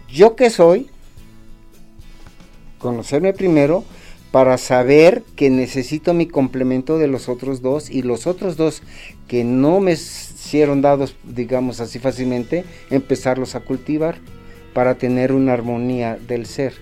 yo 0.07 0.35
qué 0.35 0.49
soy, 0.49 0.89
conocerme 2.79 3.33
primero 3.33 3.83
para 4.31 4.57
saber 4.57 5.23
que 5.35 5.49
necesito 5.49 6.13
mi 6.13 6.27
complemento 6.27 6.97
de 6.97 7.07
los 7.07 7.29
otros 7.29 7.61
dos 7.61 7.89
y 7.89 8.01
los 8.01 8.27
otros 8.27 8.57
dos 8.57 8.83
que 9.27 9.43
no 9.43 9.79
me 9.79 9.93
hicieron 9.93 10.81
dados, 10.81 11.15
digamos 11.23 11.79
así 11.79 11.99
fácilmente, 11.99 12.65
empezarlos 12.89 13.55
a 13.55 13.61
cultivar 13.61 14.17
para 14.73 14.95
tener 14.95 15.31
una 15.31 15.53
armonía 15.53 16.17
del 16.27 16.45
ser. 16.45 16.73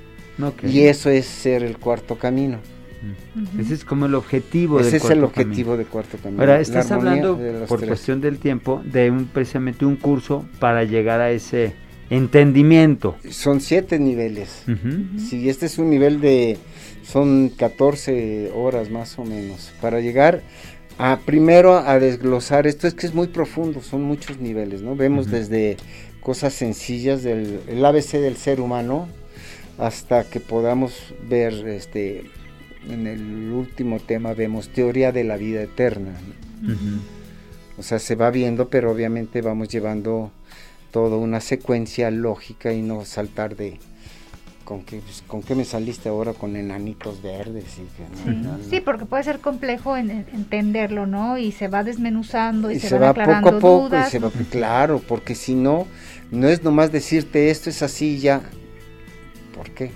Y 0.64 0.82
eso 0.82 1.10
es 1.10 1.26
ser 1.26 1.64
el 1.64 1.78
cuarto 1.78 2.18
camino. 2.18 2.60
Ese 3.60 3.76
es 3.76 3.86
como 3.86 4.08
el 4.08 4.16
objetivo 4.16 4.80
Ese 4.80 4.98
es 4.98 5.10
el 5.10 5.24
objetivo 5.24 5.78
de 5.78 5.86
cuarto 5.86 6.18
camino. 6.18 6.42
Ahora, 6.42 6.60
estás 6.60 6.92
hablando, 6.92 7.40
por 7.68 7.86
cuestión 7.86 8.20
del 8.20 8.40
tiempo, 8.40 8.82
de 8.84 9.12
un, 9.12 9.26
precisamente 9.28 9.86
un 9.86 9.96
curso 9.96 10.46
para 10.60 10.84
llegar 10.84 11.22
a 11.22 11.32
ese 11.32 11.74
Entendimiento. 12.10 13.16
Son 13.30 13.62
siete 13.62 14.00
niveles. 14.00 14.64
Si 15.18 15.50
este 15.50 15.66
es 15.66 15.78
un 15.78 15.90
nivel 15.90 16.22
de, 16.22 16.58
son 17.04 17.50
14 17.50 18.52
horas 18.54 18.90
más 18.90 19.18
o 19.18 19.26
menos, 19.26 19.72
para 19.82 20.00
llegar 20.00 20.44
a 20.98 21.20
primero 21.26 21.78
a 21.78 22.00
desglosar, 22.00 22.68
esto 22.68 22.88
es 22.88 22.94
que 22.94 23.08
es 23.08 23.14
muy 23.14 23.28
profundo, 23.28 23.82
son 23.82 24.04
muchos 24.04 24.40
niveles, 24.40 24.82
¿no? 24.82 24.96
Vemos 24.96 25.30
desde 25.30 25.78
cosas 26.22 26.54
sencillas 26.54 27.24
del 27.24 27.60
el 27.68 27.84
ABC 27.84 28.14
del 28.14 28.38
ser 28.38 28.62
humano 28.62 29.08
hasta 29.78 30.24
que 30.24 30.40
podamos 30.40 31.14
ver, 31.28 31.54
este, 31.68 32.24
en 32.90 33.08
el 33.08 33.52
último 33.52 34.00
tema 34.00 34.34
vemos 34.34 34.70
teoría 34.70 35.12
de 35.12 35.24
la 35.24 35.38
vida 35.38 35.62
eterna. 35.62 36.14
O 37.78 37.84
sea, 37.84 38.00
se 38.00 38.16
va 38.16 38.32
viendo, 38.32 38.70
pero 38.70 38.92
obviamente 38.92 39.42
vamos 39.42 39.68
llevando 39.70 40.32
todo 40.96 41.20
una 41.20 41.42
secuencia 41.42 42.10
lógica 42.10 42.72
y 42.72 42.82
no 42.82 43.04
saltar 43.04 43.58
de 43.58 43.80
con 44.64 44.82
qué, 44.84 45.02
pues, 45.02 45.26
con 45.28 45.44
qué 45.44 45.54
me 45.54 45.66
saliste 45.66 46.08
ahora 46.08 46.32
con 46.32 46.56
enanitos 46.56 47.22
verdes. 47.22 47.66
Y 47.78 47.82
que, 47.82 48.54
Sí. 48.64 48.70
Sí, 48.70 48.80
porque 48.80 49.04
puede 49.04 49.26
ser 49.26 49.40
complejo 49.40 49.98
en, 49.98 50.10
en 50.10 50.26
entenderlo, 50.34 51.06
¿no? 51.06 51.38
Y 51.38 51.52
se 51.52 51.68
va 51.68 51.84
desmenuzando 51.84 52.72
y, 52.72 52.76
y 52.76 52.80
se, 52.80 52.98
va 52.98 53.10
aclarando 53.10 53.44
poco 53.44 53.58
a 53.58 53.60
poco 53.60 53.84
dudas. 53.90 54.08
y 54.08 54.12
se 54.12 54.20
va 54.20 54.32
claro 54.50 55.02
porque 55.06 55.36
si 55.36 55.54
no 55.54 55.86
no 56.32 56.48
es 56.48 56.64
nomás 56.64 56.94
decirte 56.94 57.50
esto 57.50 57.70
es 57.70 57.82
así 57.82 58.20
ya 58.20 58.42
¿por 59.54 59.72
qué? 59.72 59.92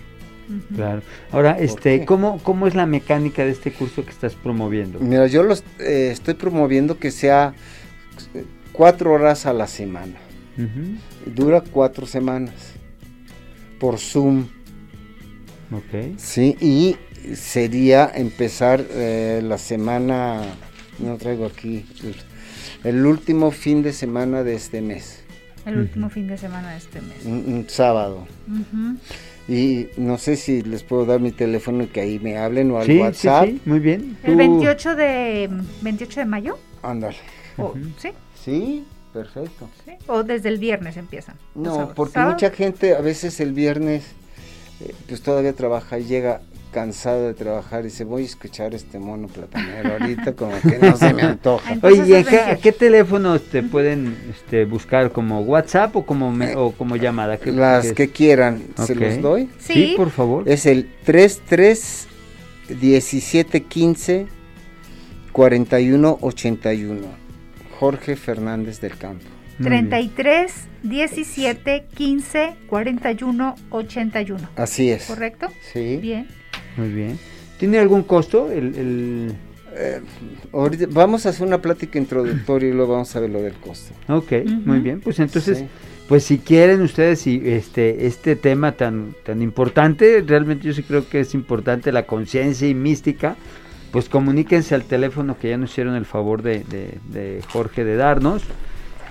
Claro. 0.76 1.02
Ahora, 1.32 1.58
este? 1.60 2.04
¿cómo, 2.04 2.40
¿cómo 2.44 2.68
es 2.68 2.76
la 2.76 2.86
mecánica 2.86 3.46
de 3.46 3.52
este 3.52 3.72
curso 3.72 4.04
que 4.04 4.12
estás 4.12 4.36
promoviendo? 4.36 5.00
Mira, 5.00 5.28
yo 5.28 5.44
los 5.44 5.64
eh, 5.80 6.10
estoy 6.12 6.34
promoviendo 6.34 7.00
que 7.00 7.12
sea 7.12 7.54
eh, 8.34 8.44
cuatro 8.74 9.14
horas 9.14 9.46
a 9.46 9.54
la 9.54 9.68
semana. 9.68 10.16
Dura 11.26 11.62
cuatro 11.62 12.06
semanas 12.06 12.54
por 13.80 13.98
Zoom, 13.98 14.48
Ok. 15.72 16.18
sí, 16.18 16.58
y 16.60 16.96
sería 17.36 18.12
empezar 18.14 18.84
eh, 18.92 19.42
la 19.44 19.58
semana, 19.58 20.42
no 21.00 21.16
traigo 21.18 21.46
aquí, 21.46 21.86
el, 22.84 22.96
el 22.96 23.06
último 23.06 23.52
fin 23.52 23.82
de 23.84 23.94
semana 23.94 24.44
de 24.44 24.56
este 24.56 24.82
mes, 24.82 25.24
El 25.66 25.78
último 25.78 26.10
fin 26.10 26.28
de 26.28 26.38
semana 26.38 26.72
de 26.72 26.78
este 26.78 27.00
mes. 27.02 27.24
un, 27.26 27.54
un 27.54 27.66
sábado. 27.70 28.28
Y 29.48 29.88
no 29.98 30.18
sé 30.18 30.36
si 30.36 30.62
les 30.62 30.84
puedo 30.84 31.06
dar 31.06 31.20
mi 31.20 31.32
teléfono 31.32 31.84
y 31.84 31.88
que 31.88 32.02
ahí 32.02 32.20
me 32.20 32.38
hablen 32.38 32.70
o 32.72 32.78
al 32.80 32.86
Sí, 32.86 32.94
sí, 32.94 33.00
WhatsApp. 33.00 33.46
sí, 33.48 33.62
muy 33.66 33.80
bien. 33.80 34.18
El 34.24 34.34
Tú- 34.34 34.38
28 34.38 34.96
de 34.96 35.50
28 35.82 36.20
de 36.20 36.26
mayo, 36.26 36.58
Ándale. 36.84 37.16
o, 37.58 37.68
Ujú. 37.70 37.80
¿sí? 37.98 38.10
Sí, 38.44 38.84
perfecto. 39.14 39.70
sí, 39.86 39.92
o 40.08 40.24
desde 40.24 40.50
el 40.50 40.58
viernes 40.60 40.98
empiezan. 40.98 41.36
No, 41.56 41.72
sábados. 41.76 41.94
porque 41.96 42.14
¿Sábado? 42.14 42.34
mucha 42.34 42.50
gente 42.52 42.96
a 42.96 43.02
veces 43.02 43.40
el 43.40 43.54
viernes 43.54 44.04
eh, 44.82 44.94
pues 45.08 45.22
todavía 45.22 45.54
trabaja 45.54 46.00
y 46.00 46.06
llega 46.06 46.42
cansado 46.72 47.26
de 47.26 47.34
trabajar 47.34 47.82
y 47.82 47.84
dice 47.86 48.04
voy 48.04 48.22
a 48.22 48.26
escuchar 48.26 48.76
este 48.76 49.00
mono 49.00 49.28
platanero 49.28 49.94
ahorita 49.94 50.34
como 50.34 50.52
que 50.62 50.78
no 50.78 50.96
se 50.96 51.14
me 51.16 51.24
antoja. 51.24 51.74
Entonces 51.74 52.00
Oye, 52.04 52.10
¿y 52.10 52.14
es 52.14 52.28
a 52.28 52.30
qué, 52.30 52.38
a 52.38 52.46
28. 52.46 52.62
qué 52.62 52.72
teléfono 52.72 53.40
te 53.40 53.64
pueden 53.64 54.16
este, 54.30 54.66
buscar? 54.66 55.12
¿Como 55.12 55.42
WhatsApp 55.42 55.96
o 55.96 56.06
como, 56.06 56.32
me- 56.32 56.56
o 56.56 56.72
como 56.72 56.96
llamada? 56.96 57.38
¿Qué- 57.38 57.52
Las 57.52 57.88
qué- 57.88 57.94
que 57.96 58.10
quieran, 58.12 58.62
se 58.86 58.94
los 58.94 59.20
doy. 59.20 59.50
Sí, 59.58 59.74
Sí. 59.74 59.94
por 59.98 60.12
favor. 60.12 60.48
Es 60.48 60.68
el 60.68 60.88
33 61.06 62.08
17 62.80 63.64
15 63.64 64.28
41 65.32 66.18
81. 66.22 67.08
Jorge 67.80 68.16
Fernández 68.16 68.82
del 68.82 68.98
Campo. 68.98 69.26
Muy 69.60 69.70
bien. 69.70 69.90
33 69.90 70.54
17 70.84 71.86
15 71.94 72.56
41 72.68 73.56
81. 73.72 74.50
Así 74.56 74.90
es. 74.90 75.06
¿Correcto? 75.06 75.48
Sí. 75.74 75.98
Bien. 76.02 76.28
Muy 76.78 76.90
bien. 76.90 77.20
¿Tiene 77.58 77.78
algún 77.80 78.04
costo 78.04 78.52
el, 78.52 78.76
el- 78.76 79.36
Eh, 79.78 80.02
ahorita 80.52 80.88
vamos 80.90 81.26
a 81.26 81.30
hacer 81.30 81.46
una 81.46 81.62
plática 81.62 82.00
introductoria 82.00 82.70
y 82.70 82.74
luego 82.74 82.94
vamos 82.94 83.16
a 83.16 83.20
ver 83.20 83.30
lo 83.30 83.40
del 83.42 83.54
costo. 83.54 83.94
Ok, 84.08 84.32
muy 84.66 84.80
bien. 84.80 85.00
Pues 85.00 85.20
entonces, 85.20 85.60
Sí. 85.60 85.66
pues 86.08 86.24
si 86.24 86.40
quieren 86.40 86.82
ustedes 86.82 87.28
y 87.28 87.40
este 87.46 88.08
este 88.08 88.36
tema 88.36 88.72
tan 88.72 89.14
tan 89.24 89.44
importante, 89.44 90.24
realmente 90.26 90.66
yo 90.68 90.74
sí 90.74 90.82
creo 90.82 91.08
que 91.08 91.20
es 91.20 91.36
importante 91.36 91.92
la 91.92 92.08
conciencia 92.08 92.68
y 92.68 92.74
mística, 92.74 93.36
pues 93.92 94.10
comuníquense 94.10 94.76
al 94.76 94.84
teléfono 94.84 95.38
que 95.38 95.50
ya 95.50 95.58
nos 95.58 95.72
hicieron 95.72 95.96
el 95.96 96.06
favor 96.06 96.42
de, 96.44 96.60
de- 96.64 96.98
de 97.12 97.42
Jorge 97.52 97.84
de 97.84 97.96
darnos 97.96 98.44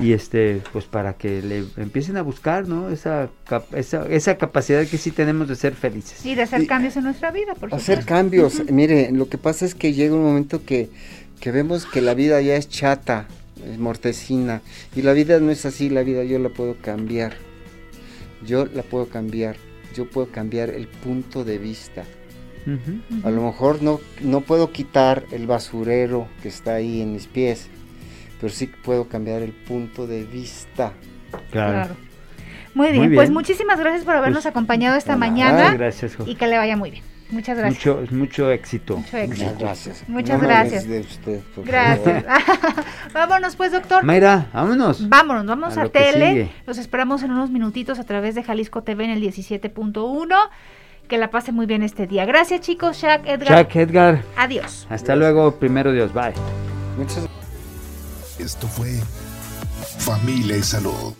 y 0.01 0.13
este 0.13 0.63
pues 0.73 0.85
para 0.85 1.15
que 1.15 1.43
le 1.43 1.65
empiecen 1.77 2.17
a 2.17 2.23
buscar, 2.23 2.69
¿no? 2.69 2.89
Esa 2.91 3.31
esa, 3.75 4.07
esa 4.09 4.37
capacidad 4.39 4.87
que 4.87 4.97
sí 4.99 5.11
tenemos 5.11 5.49
de 5.49 5.57
ser 5.57 5.75
felices. 5.75 6.25
Y 6.25 6.37
de 6.37 6.43
hacer 6.43 6.63
Y- 6.63 6.67
cambios 6.69 6.97
en 6.97 7.05
nuestra 7.05 7.33
vida, 7.33 7.55
por 7.57 7.75
Hacer 7.75 7.97
supuesto. 8.03 8.07
cambios. 8.07 8.63
Mire, 8.71 9.11
lo 9.13 9.29
que 9.29 9.39
pasa 9.39 9.65
es 9.65 9.75
que 9.75 9.93
llega 9.95 10.15
un 10.15 10.23
momento 10.23 10.65
que, 10.65 10.89
que 11.41 11.51
vemos 11.51 11.85
que 11.85 12.01
la 12.01 12.15
vida 12.15 12.41
ya 12.41 12.55
es 12.55 12.69
chata, 12.69 13.27
es 13.69 13.79
mortecina. 13.81 14.63
Y 14.95 15.03
la 15.03 15.13
vida 15.15 15.41
no 15.41 15.51
es 15.51 15.67
así, 15.67 15.91
la 15.91 16.05
vida 16.05 16.23
yo 16.23 16.39
la 16.39 16.51
puedo 16.51 16.77
cambiar. 16.81 17.33
Yo 18.47 18.67
la 18.67 18.85
puedo 18.85 19.07
cambiar. 19.09 19.57
Yo 19.97 20.09
puedo 20.09 20.29
cambiar 20.31 20.71
el 20.71 20.87
punto 20.87 21.43
de 21.45 21.59
vista. 21.59 22.05
A 23.25 23.31
lo 23.31 23.43
mejor 23.43 23.83
no, 23.83 24.01
no 24.21 24.41
puedo 24.43 24.71
quitar 24.73 25.25
el 25.33 25.47
basurero 25.47 26.29
que 26.43 26.49
está 26.49 26.75
ahí 26.75 27.01
en 27.01 27.13
mis 27.13 27.27
pies, 27.27 27.69
pero 28.41 28.53
sí 28.53 28.67
puedo 28.85 29.09
cambiar 29.09 29.43
el 29.43 29.53
punto 29.53 30.07
de 30.07 30.25
vista. 30.25 30.93
Claro. 31.51 31.73
Claro. 31.73 31.97
Muy 32.75 32.93
bien, 32.93 33.07
Muy 33.09 33.17
pues 33.17 33.31
muchísimas 33.31 33.81
gracias 33.81 34.05
por 34.05 34.15
habernos 34.15 34.43
Pues, 34.45 34.47
acompañado 34.53 34.97
esta 34.97 35.17
nada. 35.17 35.19
mañana 35.31 35.75
Gracias, 35.75 36.15
Jorge. 36.17 36.31
y 36.33 36.35
que 36.37 36.47
le 36.47 36.59
vaya 36.59 36.77
muy 36.77 36.91
bien. 36.91 37.03
Muchas 37.31 37.59
gracias. 37.59 37.85
Mucho 37.85 38.15
mucho 38.15 38.51
éxito. 38.51 38.97
Mucho 38.99 39.17
éxito. 39.19 39.45
Muchas 39.45 39.59
gracias. 39.59 40.05
Muchas 40.09 40.41
No 40.41 40.47
gracias. 40.49 40.85
olvides 40.85 40.89
de 40.89 41.11
usted, 41.13 41.41
por 41.55 41.65
Gracias. 41.67 42.25
favor. 42.25 42.85
Vámonos 43.13 43.57
pues, 43.57 43.73
doctor. 43.73 44.03
Mayra, 44.05 44.47
vámonos. 44.53 45.07
Vámonos, 45.09 45.45
vamos 45.45 45.77
A 45.77 45.81
a, 45.81 45.85
lo 45.85 45.93
que 45.93 45.99
tele. 45.99 46.29
sigue. 46.31 46.51
Los 46.67 46.79
esperamos 46.79 47.23
en 47.23 47.33
unos 47.33 47.51
minutitos 47.51 47.99
a 47.99 48.05
través 48.05 48.35
de 48.35 48.43
Jalisco 48.45 48.83
TV 48.83 49.05
en 49.05 49.11
el 49.11 49.21
17.1. 49.23 50.37
Que 51.09 51.17
la 51.19 51.31
pase 51.31 51.53
muy 51.53 51.67
bien 51.67 51.83
este 51.83 52.07
día. 52.07 52.27
Gracias, 52.27 52.61
chicos. 52.61 52.99
Shaq, 52.99 53.27
Edgar. 53.27 53.67
Chuck, 53.67 53.77
Edgar, 53.77 54.23
Adiós. 54.37 54.87
hasta 54.91 55.17
luego, 55.17 55.53
primero 55.57 55.93
Dios, 55.93 56.13
bye. 56.13 56.35
Muchas 56.99 57.27
Esto 58.39 58.67
fue 58.69 59.01
Familia 59.99 60.57
y 60.57 60.63
Salud. 60.63 61.15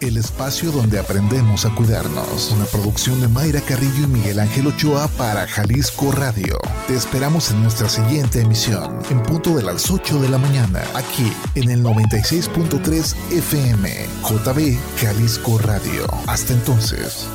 El 0.00 0.16
espacio 0.16 0.70
donde 0.70 0.98
aprendemos 0.98 1.64
a 1.66 1.74
cuidarnos. 1.74 2.52
Una 2.52 2.64
producción 2.66 3.20
de 3.20 3.28
Mayra 3.28 3.60
Carrillo 3.60 4.04
y 4.04 4.06
Miguel 4.06 4.38
Ángel 4.38 4.68
Ochoa 4.68 5.08
para 5.08 5.46
Jalisco 5.46 6.12
Radio. 6.12 6.58
Te 6.86 6.94
esperamos 6.94 7.50
en 7.50 7.62
nuestra 7.62 7.88
siguiente 7.88 8.40
emisión, 8.40 9.00
en 9.10 9.22
punto 9.22 9.56
de 9.56 9.62
las 9.64 9.90
8 9.90 10.20
de 10.20 10.28
la 10.28 10.38
mañana, 10.38 10.82
aquí 10.94 11.32
en 11.56 11.70
el 11.70 11.82
96.3 11.82 13.16
FM, 13.32 14.06
JB 14.22 14.78
Jalisco 14.98 15.58
Radio. 15.58 16.06
Hasta 16.26 16.52
entonces. 16.52 17.26